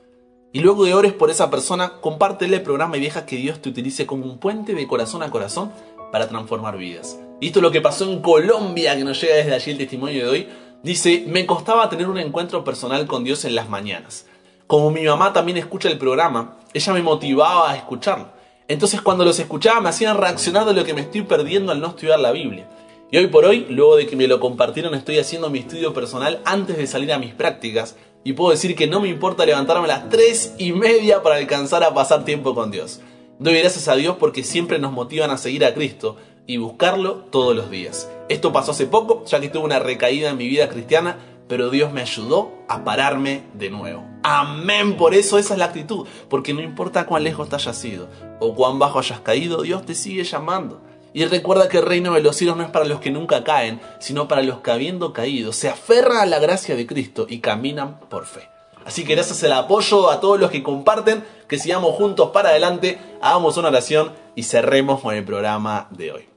Y 0.53 0.61
luego 0.61 0.85
de 0.85 0.95
ores 0.95 1.13
por 1.15 1.31
esa 1.31 1.51
persona, 1.51 1.95
compártele 2.01 2.57
el 2.57 2.63
programa 2.63 2.99
y 2.99 3.01
deja 3.01 3.25
que 3.25 3.37
Dios 3.37 3.61
te 3.61 3.71
utilice 3.71 4.07
como 4.07 4.27
un 4.27 4.39
puente 4.39 4.75
de 4.75 4.87
corazón 4.87 5.23
a 5.23 5.31
corazón 5.31 5.73
para 6.13 6.29
transformar 6.29 6.77
vidas. 6.77 7.19
Y 7.41 7.47
esto 7.47 7.61
es 7.61 7.63
lo 7.63 7.71
que 7.71 7.81
pasó 7.81 8.05
en 8.05 8.21
Colombia, 8.21 8.95
que 8.97 9.03
nos 9.03 9.21
llega 9.21 9.37
desde 9.37 9.55
allí 9.55 9.71
el 9.73 9.79
testimonio 9.79 10.25
de 10.25 10.31
hoy. 10.31 10.49
Dice, 10.83 11.25
me 11.29 11.47
costaba 11.47 11.89
tener 11.89 12.09
un 12.09 12.19
encuentro 12.19 12.65
personal 12.65 13.07
con 13.07 13.23
Dios 13.23 13.45
en 13.45 13.55
las 13.55 13.69
mañanas. 13.69 14.27
Como 14.67 14.91
mi 14.91 15.05
mamá 15.05 15.33
también 15.33 15.57
escucha 15.57 15.89
el 15.89 15.97
programa, 15.97 16.59
ella 16.75 16.93
me 16.93 17.03
motivaba 17.03 17.71
a 17.71 17.77
escucharlo. 17.77 18.27
Entonces 18.67 19.01
cuando 19.01 19.25
los 19.25 19.39
escuchaba 19.39 19.81
me 19.81 19.91
hacían 19.91 20.19
reaccionar 20.19 20.67
de 20.67 20.73
lo 20.73 20.85
que 20.85 20.95
me 20.95 21.03
estoy 21.03 21.23
perdiendo 21.23 21.71
al 21.71 21.81
no 21.81 21.89
estudiar 21.89 22.19
la 22.19 22.33
Biblia. 22.33 22.69
Y 23.13 23.17
hoy 23.17 23.29
por 23.29 23.45
hoy, 23.45 23.67
luego 23.69 23.95
de 23.95 24.07
que 24.09 24.17
me 24.17 24.27
lo 24.27 24.41
compartieron, 24.41 24.95
estoy 24.95 25.19
haciendo 25.19 25.51
mi 25.51 25.61
estudio 25.61 25.95
personal 25.95 26.41
antes 26.45 26.77
de 26.77 26.87
salir 26.89 27.13
a 27.13 27.19
mis 27.19 27.33
prácticas. 27.33 27.95
Y 28.25 28.33
puedo 28.33 28.51
decir 28.51 28.75
que 28.75 28.89
no 28.89 29.01
me 29.01 29.09
importa 29.09 29.47
levantarme 29.47 29.85
a 29.85 29.99
las 29.99 30.09
3 30.09 30.55
y 30.59 30.73
media 30.73 31.23
para 31.23 31.37
alcanzar 31.37 31.85
a 31.85 31.95
pasar 31.95 32.25
tiempo 32.25 32.57
con 32.57 32.73
Dios. 32.73 33.01
Doy 33.39 33.59
gracias 33.59 33.87
a 33.87 33.95
Dios 33.95 34.17
porque 34.19 34.43
siempre 34.43 34.79
nos 34.79 34.93
motivan 34.93 35.31
a 35.31 35.37
seguir 35.37 35.65
a 35.65 35.75
Cristo 35.75 36.17
y 36.47 36.57
buscarlo 36.57 37.27
todos 37.31 37.55
los 37.55 37.71
días. 37.71 38.11
Esto 38.29 38.53
pasó 38.53 38.73
hace 38.73 38.87
poco, 38.87 39.25
ya 39.27 39.41
que 39.41 39.49
tuve 39.49 39.65
una 39.65 39.79
recaída 39.79 40.31
en 40.31 40.37
mi 40.37 40.49
vida 40.49 40.69
cristiana, 40.69 41.19
pero 41.49 41.71
Dios 41.71 41.93
me 41.93 42.01
ayudó 42.01 42.53
a 42.69 42.85
pararme 42.85 43.45
de 43.55 43.71
nuevo. 43.71 44.05
Amén, 44.23 44.97
por 44.97 45.15
eso 45.15 45.39
esa 45.39 45.55
es 45.55 45.59
la 45.59 45.67
actitud, 45.67 46.07
porque 46.29 46.55
no 46.55 46.63
importa 46.63 47.07
cuán 47.07 47.25
lejos 47.25 47.49
te 47.49 47.57
hayas 47.57 47.85
ido 47.85 48.09
o 48.41 48.55
cuán 48.55 48.79
bajo 48.79 48.99
hayas 48.99 49.21
caído, 49.21 49.63
Dios 49.63 49.85
te 49.85 49.95
sigue 49.95 50.25
llamando. 50.25 50.81
Y 51.15 51.25
recuerda 51.27 51.69
que 51.69 51.79
el 51.79 51.85
reino 51.85 52.15
de 52.15 52.23
los 52.23 52.37
cielos 52.37 52.57
no 52.57 52.63
es 52.63 52.71
para 52.71 52.87
los 52.87 53.01
que 53.01 53.11
nunca 53.11 53.45
caen, 53.45 53.81
sino 53.99 54.29
para 54.29 54.43
los 54.43 54.61
que 54.61 54.71
habiendo 54.71 55.13
caído 55.13 55.53
se 55.53 55.69
aferran 55.69 56.19
a 56.19 56.27
la 56.27 56.39
gracia 56.39 56.75
de 56.75 56.87
Cristo 56.87 57.27
y 57.29 57.41
caminan 57.41 58.01
por 58.09 58.25
fe. 58.25 58.49
Así 58.85 59.05
que 59.05 59.15
gracias 59.15 59.45
al 59.45 59.53
apoyo 59.53 60.11
a 60.11 60.21
todos 60.21 60.41
los 60.41 60.51
que 60.51 60.63
comparten, 60.63 61.25
que 61.49 61.59
sigamos 61.59 61.95
juntos 61.95 62.31
para 62.31 62.49
adelante, 62.49 62.99
hagamos 63.21 63.57
una 63.57 63.69
oración 63.69 64.13
y 64.35 64.45
cerremos 64.45 65.01
con 65.01 65.15
el 65.15 65.25
programa 65.25 65.89
de 65.91 66.13
hoy. 66.13 66.32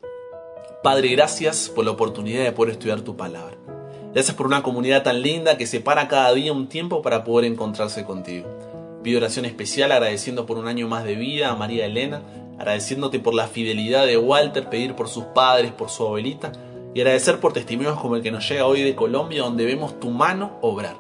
Padre, 0.86 1.10
gracias 1.10 1.68
por 1.68 1.84
la 1.84 1.90
oportunidad 1.90 2.44
de 2.44 2.52
poder 2.52 2.74
estudiar 2.74 3.02
tu 3.02 3.18
palabra. 3.18 3.58
Gracias 4.14 4.38
por 4.38 4.46
una 4.46 4.62
comunidad 4.62 5.02
tan 5.02 5.24
linda 5.24 5.58
que 5.58 5.66
separa 5.66 6.08
cada 6.08 6.32
día 6.32 6.54
un 6.54 6.68
tiempo 6.68 7.02
para 7.02 7.24
poder 7.24 7.52
encontrarse 7.52 8.06
contigo. 8.06 8.48
Pido 9.02 9.18
oración 9.18 9.46
especial 9.46 9.92
agradeciendo 9.92 10.46
por 10.46 10.60
un 10.60 10.68
año 10.68 10.88
más 10.88 11.04
de 11.04 11.16
vida 11.16 11.50
a 11.50 11.56
María 11.56 11.88
Elena, 11.88 12.22
agradeciéndote 12.60 13.20
por 13.20 13.34
la 13.34 13.48
fidelidad 13.48 14.06
de 14.06 14.18
Walter, 14.18 14.70
pedir 14.70 14.94
por 14.94 15.08
sus 15.08 15.24
padres, 15.24 15.72
por 15.72 15.90
su 15.90 16.06
abuelita 16.06 16.52
y 16.94 17.00
agradecer 17.02 17.40
por 17.40 17.52
testimonios 17.52 18.00
como 18.00 18.18
el 18.18 18.22
que 18.22 18.30
nos 18.30 18.48
llega 18.48 18.68
hoy 18.68 18.84
de 18.84 18.94
Colombia 18.94 19.42
donde 19.42 19.66
vemos 19.66 20.00
tu 20.00 20.12
mano 20.12 20.60
obrar. 20.62 20.98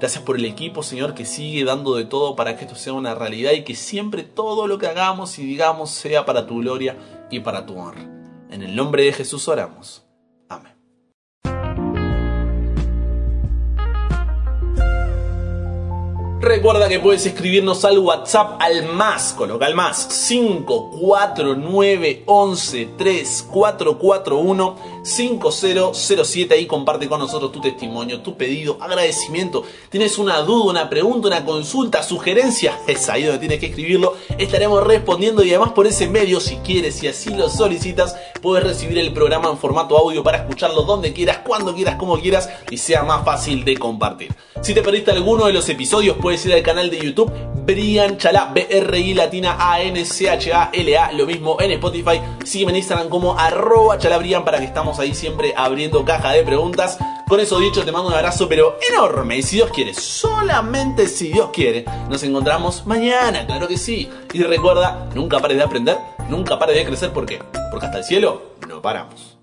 Gracias 0.00 0.24
por 0.24 0.34
el 0.34 0.46
equipo, 0.46 0.82
Señor, 0.82 1.14
que 1.14 1.24
sigue 1.24 1.62
dando 1.62 1.94
de 1.94 2.06
todo 2.06 2.34
para 2.34 2.56
que 2.56 2.64
esto 2.64 2.74
sea 2.74 2.92
una 2.92 3.14
realidad 3.14 3.52
y 3.52 3.62
que 3.62 3.76
siempre 3.76 4.24
todo 4.24 4.66
lo 4.66 4.78
que 4.78 4.88
hagamos 4.88 5.38
y 5.38 5.46
digamos 5.46 5.90
sea 5.90 6.26
para 6.26 6.48
tu 6.48 6.58
gloria 6.58 6.96
y 7.30 7.38
para 7.38 7.66
tu 7.66 7.78
honra. 7.78 8.17
En 8.58 8.64
el 8.64 8.74
nombre 8.74 9.04
de 9.04 9.12
Jesús 9.12 9.46
oramos. 9.46 10.07
Recuerda 16.40 16.88
que 16.88 17.00
puedes 17.00 17.26
escribirnos 17.26 17.84
al 17.84 17.98
WhatsApp 17.98 18.58
al 18.60 18.86
más, 18.86 19.32
coloca 19.32 19.66
al 19.66 19.74
más 19.74 20.06
549 20.28 22.22
11 22.26 22.90
3441 22.96 24.76
5007 25.02 26.60
y 26.60 26.66
comparte 26.66 27.08
con 27.08 27.18
nosotros 27.18 27.50
tu 27.50 27.60
testimonio, 27.60 28.20
tu 28.20 28.36
pedido, 28.36 28.78
agradecimiento. 28.80 29.64
Tienes 29.88 30.16
una 30.16 30.40
duda, 30.42 30.70
una 30.70 30.88
pregunta, 30.88 31.26
una 31.26 31.44
consulta, 31.44 32.04
sugerencia, 32.04 32.78
es 32.86 33.08
ahí 33.08 33.24
donde 33.24 33.40
tienes 33.40 33.58
que 33.58 33.66
escribirlo. 33.66 34.14
Estaremos 34.38 34.86
respondiendo 34.86 35.42
y 35.42 35.50
además 35.50 35.72
por 35.72 35.88
ese 35.88 36.06
medio, 36.06 36.38
si 36.38 36.58
quieres, 36.58 36.94
si 36.94 37.08
así 37.08 37.30
lo 37.30 37.48
solicitas, 37.48 38.16
puedes 38.40 38.64
recibir 38.64 38.98
el 38.98 39.12
programa 39.12 39.50
en 39.50 39.58
formato 39.58 39.98
audio 39.98 40.22
para 40.22 40.38
escucharlo 40.38 40.82
donde 40.82 41.12
quieras, 41.12 41.38
cuando 41.44 41.74
quieras, 41.74 41.96
como 41.96 42.20
quieras 42.20 42.48
y 42.70 42.78
sea 42.78 43.02
más 43.02 43.24
fácil 43.24 43.64
de 43.64 43.76
compartir. 43.76 44.32
Si 44.60 44.74
te 44.74 44.82
perdiste 44.82 45.10
alguno 45.12 45.46
de 45.46 45.52
los 45.52 45.68
episodios, 45.68 46.16
puedes 46.28 46.44
ir 46.44 46.52
al 46.52 46.62
canal 46.62 46.90
de 46.90 46.98
YouTube 46.98 47.32
Brian 47.64 48.18
Chalá, 48.18 48.50
B-R-I 48.52 49.14
latina 49.14 49.56
A-N-C-H-A-L-A, 49.58 51.12
lo 51.12 51.24
mismo 51.24 51.58
en 51.58 51.70
Spotify. 51.70 52.20
Sígueme 52.44 52.72
en 52.72 52.76
Instagram 52.76 53.08
como 53.08 53.38
arroba 53.38 53.96
chalabrian 53.96 54.44
para 54.44 54.58
que 54.58 54.66
estamos 54.66 54.98
ahí 54.98 55.14
siempre 55.14 55.54
abriendo 55.56 56.04
caja 56.04 56.32
de 56.32 56.42
preguntas. 56.42 56.98
Con 57.26 57.40
eso 57.40 57.58
dicho, 57.58 57.82
te 57.82 57.92
mando 57.92 58.08
un 58.08 58.14
abrazo 58.14 58.46
pero 58.46 58.76
enorme 58.92 59.38
y 59.38 59.42
si 59.42 59.56
Dios 59.56 59.70
quiere, 59.70 59.94
solamente 59.94 61.06
si 61.06 61.28
Dios 61.28 61.48
quiere, 61.50 61.86
nos 62.10 62.22
encontramos 62.22 62.84
mañana, 62.84 63.46
claro 63.46 63.66
que 63.66 63.78
sí. 63.78 64.10
Y 64.34 64.42
recuerda, 64.42 65.08
nunca 65.14 65.38
pares 65.38 65.56
de 65.56 65.62
aprender, 65.62 65.96
nunca 66.28 66.58
pares 66.58 66.76
de 66.76 66.84
crecer, 66.84 67.10
¿por 67.10 67.24
qué? 67.24 67.40
Porque 67.70 67.86
hasta 67.86 67.96
el 67.96 68.04
cielo 68.04 68.42
no 68.68 68.82
paramos. 68.82 69.37